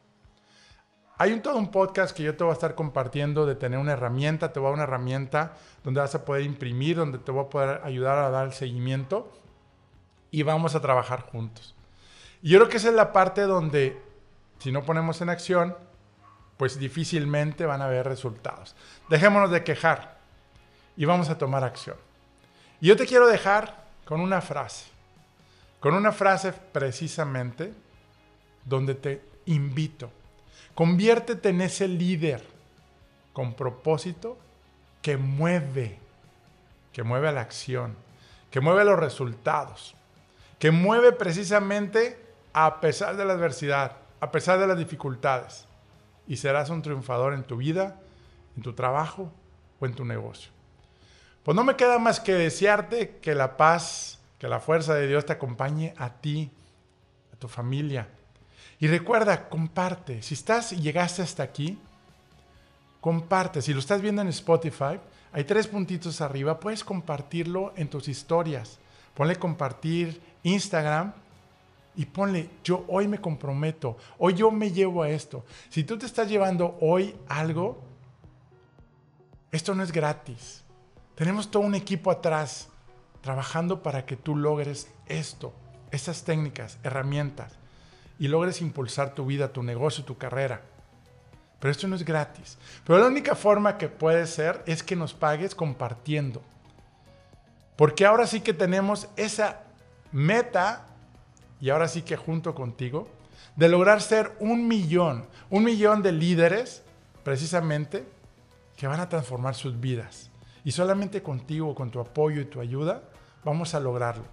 Hay 1.17 1.31
un 1.31 1.43
todo 1.43 1.57
un 1.57 1.69
podcast 1.69 2.15
que 2.15 2.23
yo 2.23 2.35
te 2.35 2.43
voy 2.43 2.51
a 2.51 2.53
estar 2.53 2.73
compartiendo 2.73 3.45
de 3.45 3.53
tener 3.53 3.77
una 3.77 3.93
herramienta, 3.93 4.51
te 4.51 4.59
voy 4.59 4.67
a 4.67 4.69
dar 4.69 4.73
una 4.75 4.83
herramienta 4.83 5.53
donde 5.83 6.01
vas 6.01 6.15
a 6.15 6.25
poder 6.25 6.41
imprimir, 6.43 6.97
donde 6.97 7.19
te 7.19 7.31
voy 7.31 7.45
a 7.45 7.49
poder 7.49 7.81
ayudar 7.83 8.17
a 8.17 8.31
dar 8.31 8.47
el 8.47 8.53
seguimiento 8.53 9.31
y 10.31 10.41
vamos 10.41 10.73
a 10.73 10.81
trabajar 10.81 11.21
juntos. 11.21 11.75
Y 12.41 12.49
yo 12.49 12.57
creo 12.57 12.69
que 12.69 12.77
esa 12.77 12.89
es 12.89 12.95
la 12.95 13.13
parte 13.13 13.41
donde 13.41 14.01
si 14.57 14.71
no 14.71 14.81
ponemos 14.81 15.21
en 15.21 15.29
acción, 15.29 15.77
pues 16.57 16.79
difícilmente 16.79 17.67
van 17.67 17.83
a 17.83 17.85
haber 17.85 18.07
resultados. 18.07 18.75
Dejémonos 19.07 19.51
de 19.51 19.63
quejar 19.63 20.17
y 20.97 21.05
vamos 21.05 21.29
a 21.29 21.37
tomar 21.37 21.63
acción. 21.63 21.97
Y 22.81 22.87
yo 22.87 22.97
te 22.97 23.05
quiero 23.05 23.27
dejar 23.27 23.83
con 24.03 24.19
una 24.19 24.41
frase, 24.41 24.85
con 25.79 25.93
una 25.93 26.11
frase 26.11 26.53
precisamente 26.53 27.71
donde 28.65 28.95
te 28.95 29.21
invito 29.45 30.09
Conviértete 30.75 31.49
en 31.49 31.61
ese 31.61 31.87
líder 31.87 32.43
con 33.31 33.53
propósito 33.53 34.37
que 35.01 35.17
mueve, 35.17 35.99
que 36.91 37.03
mueve 37.03 37.27
a 37.27 37.31
la 37.31 37.41
acción, 37.41 37.95
que 38.49 38.61
mueve 38.61 38.81
a 38.81 38.85
los 38.85 38.99
resultados, 38.99 39.95
que 40.59 40.71
mueve 40.71 41.11
precisamente 41.11 42.19
a 42.53 42.79
pesar 42.79 43.17
de 43.17 43.25
la 43.25 43.33
adversidad, 43.33 43.97
a 44.19 44.31
pesar 44.31 44.59
de 44.59 44.67
las 44.67 44.77
dificultades. 44.77 45.67
Y 46.27 46.37
serás 46.37 46.69
un 46.69 46.81
triunfador 46.81 47.33
en 47.33 47.43
tu 47.43 47.57
vida, 47.57 47.99
en 48.55 48.63
tu 48.63 48.73
trabajo 48.73 49.31
o 49.79 49.85
en 49.85 49.93
tu 49.93 50.05
negocio. 50.05 50.51
Pues 51.43 51.55
no 51.55 51.63
me 51.63 51.75
queda 51.75 51.99
más 51.99 52.19
que 52.19 52.33
desearte 52.33 53.17
que 53.17 53.35
la 53.35 53.57
paz, 53.57 54.19
que 54.39 54.47
la 54.47 54.59
fuerza 54.59 54.95
de 54.95 55.07
Dios 55.07 55.25
te 55.25 55.33
acompañe 55.33 55.93
a 55.97 56.13
ti, 56.13 56.49
a 57.33 57.35
tu 57.35 57.47
familia, 57.49 58.07
y 58.83 58.87
recuerda, 58.87 59.47
comparte. 59.47 60.21
Si 60.21 60.33
estás 60.33 60.73
y 60.73 60.81
llegaste 60.81 61.21
hasta 61.21 61.41
aquí, 61.41 61.79
comparte. 62.99 63.61
Si 63.61 63.71
lo 63.71 63.79
estás 63.79 64.01
viendo 64.01 64.21
en 64.21 64.27
Spotify, 64.27 64.99
hay 65.31 65.45
tres 65.45 65.67
puntitos 65.67 66.19
arriba. 66.19 66.59
Puedes 66.59 66.83
compartirlo 66.83 67.71
en 67.77 67.87
tus 67.87 68.09
historias. 68.09 68.79
Ponle 69.13 69.37
compartir 69.37 70.21
Instagram 70.43 71.13
y 71.95 72.03
ponle, 72.07 72.49
yo 72.61 72.83
hoy 72.89 73.07
me 73.07 73.21
comprometo, 73.21 73.95
hoy 74.17 74.33
yo 74.33 74.51
me 74.51 74.69
llevo 74.69 75.03
a 75.03 75.09
esto. 75.09 75.45
Si 75.69 75.85
tú 75.85 75.97
te 75.97 76.05
estás 76.05 76.27
llevando 76.27 76.77
hoy 76.81 77.15
algo, 77.29 77.81
esto 79.53 79.73
no 79.75 79.83
es 79.83 79.93
gratis. 79.93 80.61
Tenemos 81.15 81.49
todo 81.49 81.63
un 81.63 81.75
equipo 81.75 82.11
atrás 82.11 82.67
trabajando 83.21 83.81
para 83.81 84.05
que 84.05 84.17
tú 84.17 84.35
logres 84.35 84.89
esto, 85.05 85.53
estas 85.89 86.25
técnicas, 86.25 86.79
herramientas 86.83 87.62
y 88.19 88.27
logres 88.27 88.61
impulsar 88.61 89.13
tu 89.13 89.25
vida, 89.25 89.51
tu 89.51 89.63
negocio, 89.63 90.03
tu 90.03 90.17
carrera. 90.17 90.61
Pero 91.59 91.71
esto 91.71 91.87
no 91.87 91.95
es 91.95 92.03
gratis. 92.03 92.57
Pero 92.85 92.99
la 92.99 93.07
única 93.07 93.35
forma 93.35 93.77
que 93.77 93.87
puede 93.87 94.27
ser 94.27 94.63
es 94.65 94.83
que 94.83 94.95
nos 94.95 95.13
pagues 95.13 95.55
compartiendo. 95.55 96.41
Porque 97.75 98.05
ahora 98.05 98.27
sí 98.27 98.41
que 98.41 98.53
tenemos 98.53 99.07
esa 99.15 99.61
meta, 100.11 100.85
y 101.59 101.69
ahora 101.69 101.87
sí 101.87 102.01
que 102.01 102.17
junto 102.17 102.53
contigo, 102.53 103.07
de 103.55 103.69
lograr 103.69 104.01
ser 104.01 104.35
un 104.39 104.67
millón, 104.67 105.25
un 105.49 105.63
millón 105.63 106.01
de 106.03 106.11
líderes, 106.11 106.83
precisamente, 107.23 108.05
que 108.75 108.87
van 108.87 108.99
a 108.99 109.09
transformar 109.09 109.55
sus 109.55 109.79
vidas. 109.79 110.29
Y 110.65 110.71
solamente 110.71 111.21
contigo, 111.21 111.75
con 111.75 111.91
tu 111.91 111.99
apoyo 111.99 112.41
y 112.41 112.45
tu 112.45 112.59
ayuda, 112.59 113.03
vamos 113.43 113.73
a 113.73 113.79
lograrlo. 113.79 114.25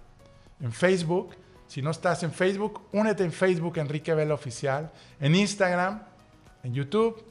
En 0.59 0.71
Facebook, 0.71 1.31
si 1.71 1.81
no 1.81 1.91
estás 1.91 2.21
en 2.23 2.33
Facebook, 2.33 2.81
únete 2.91 3.23
en 3.23 3.31
Facebook 3.31 3.77
Enrique 3.77 4.13
Vela 4.13 4.33
Oficial, 4.33 4.91
en 5.21 5.35
Instagram, 5.35 6.03
en 6.63 6.73
YouTube, 6.73 7.23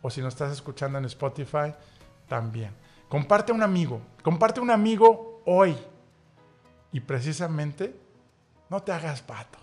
o 0.00 0.08
si 0.08 0.20
no 0.20 0.28
estás 0.28 0.52
escuchando 0.52 0.98
en 0.98 1.06
Spotify, 1.06 1.74
también. 2.28 2.70
Comparte 3.08 3.50
un 3.50 3.60
amigo, 3.60 4.00
comparte 4.22 4.60
un 4.60 4.70
amigo 4.70 5.42
hoy. 5.46 5.76
Y 6.92 7.00
precisamente, 7.00 7.98
no 8.70 8.84
te 8.84 8.92
hagas 8.92 9.20
pato. 9.20 9.58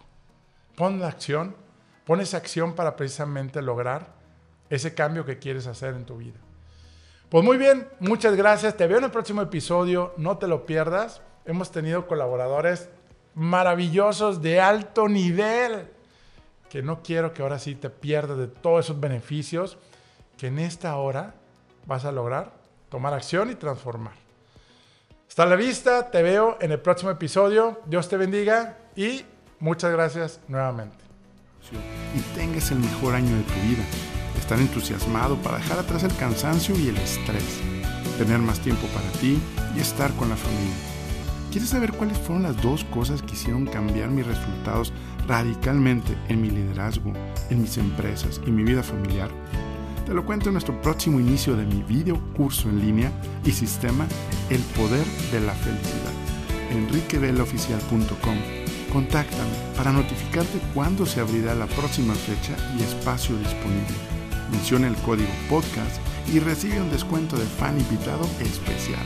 Pon 0.76 1.00
la 1.00 1.08
acción 1.08 1.56
Pon 2.04 2.20
esa 2.20 2.36
acción 2.36 2.74
para 2.74 2.98
precisamente 2.98 3.62
lograr 3.62 4.08
ese 4.70 4.94
cambio 4.94 5.24
que 5.24 5.40
quieres 5.40 5.66
hacer 5.66 5.96
en 5.96 6.04
tu 6.04 6.18
vida. 6.18 6.42
Pues 7.30 7.42
muy 7.42 7.56
bien, 7.56 7.88
muchas 8.02 8.36
gracias. 8.36 8.76
Te 8.76 8.86
veo 8.86 8.98
en 8.98 9.06
el 9.06 9.12
próximo 9.12 9.42
episodio. 9.42 10.14
No 10.18 10.38
te 10.38 10.50
lo 10.50 10.66
pierdas. 10.66 11.22
Hemos 11.46 11.72
tenido 11.72 12.06
colaboradores 12.06 12.90
maravillosos 13.36 14.42
de 14.42 14.60
alto 14.60 15.08
nivel. 15.08 15.88
Que 16.70 16.82
no 16.82 17.04
quiero 17.04 17.34
que 17.34 17.42
ahora 17.42 17.60
sí 17.60 17.76
te 17.76 17.90
pierdas 17.90 18.38
de 18.38 18.48
todos 18.48 18.86
esos 18.86 19.00
beneficios 19.00 19.78
que 20.38 20.48
en 20.48 20.60
esta 20.60 20.96
hora 20.98 21.36
vas 21.86 22.04
a 22.04 22.12
lograr 22.12 22.52
tomar 22.90 23.14
acción 23.14 23.52
y 23.52 23.56
transformar. 23.56 24.14
Hasta 25.28 25.46
la 25.46 25.56
vista, 25.56 26.12
te 26.12 26.24
veo 26.24 26.58
en 26.60 26.72
el 26.72 26.80
próximo 26.80 27.12
episodio. 27.12 27.82
Dios 27.86 28.10
te 28.10 28.18
bendiga 28.18 28.78
y 28.96 29.24
muchas 29.60 29.92
gracias 29.92 30.40
nuevamente 30.48 31.06
y 31.72 32.20
tengas 32.36 32.72
el 32.72 32.80
mejor 32.80 33.16
año 33.16 33.36
de 33.36 33.44
tu 33.44 33.54
vida. 33.68 33.84
Estar 34.38 34.60
entusiasmado 34.60 35.38
para 35.38 35.58
dejar 35.58 35.80
atrás 35.80 36.04
el 36.04 36.16
cansancio 36.16 36.78
y 36.78 36.90
el 36.90 36.98
estrés. 36.98 37.62
Tener 38.18 38.40
más 38.40 38.60
tiempo 38.60 38.88
para 38.88 39.10
ti 39.20 39.42
y 39.76 39.80
estar 39.80 40.12
con 40.14 40.30
la 40.30 40.36
familia. 40.36 40.95
¿Quieres 41.56 41.70
saber 41.70 41.94
cuáles 41.94 42.18
fueron 42.18 42.44
las 42.44 42.62
dos 42.62 42.84
cosas 42.84 43.22
que 43.22 43.32
hicieron 43.32 43.66
cambiar 43.66 44.10
mis 44.10 44.28
resultados 44.28 44.92
radicalmente 45.26 46.18
en 46.28 46.42
mi 46.42 46.50
liderazgo, 46.50 47.14
en 47.50 47.62
mis 47.62 47.78
empresas 47.78 48.42
y 48.46 48.52
mi 48.52 48.64
vida 48.64 48.84
familiar? 48.84 49.30
Te 50.06 50.14
lo 50.14 50.26
cuento 50.26 50.50
en 50.50 50.56
nuestro 50.56 50.82
próximo 50.82 51.18
inicio 51.18 51.56
de 51.56 51.66
mi 51.66 51.82
video 51.82 52.20
curso 52.34 52.68
en 52.68 52.82
línea 52.82 53.10
y 53.46 53.52
sistema 53.54 54.06
El 54.50 54.60
Poder 54.76 55.06
de 55.32 55.40
la 55.40 55.54
Felicidad. 55.54 56.12
enriquevelaoficial.com 56.72 58.38
Contáctame 58.92 59.54
para 59.78 59.94
notificarte 59.94 60.60
cuándo 60.74 61.06
se 61.06 61.22
abrirá 61.22 61.56
la 61.56 61.68
próxima 61.68 62.16
fecha 62.16 62.58
y 62.78 62.84
espacio 62.84 63.34
disponible. 63.38 63.96
Menciona 64.52 64.90
el 64.90 64.96
código 64.98 65.32
podcast 65.50 66.02
y 66.34 66.40
recibe 66.40 66.82
un 66.82 66.92
descuento 66.92 67.38
de 67.38 67.46
fan 67.46 67.80
invitado 67.80 68.26
especial. 68.42 69.06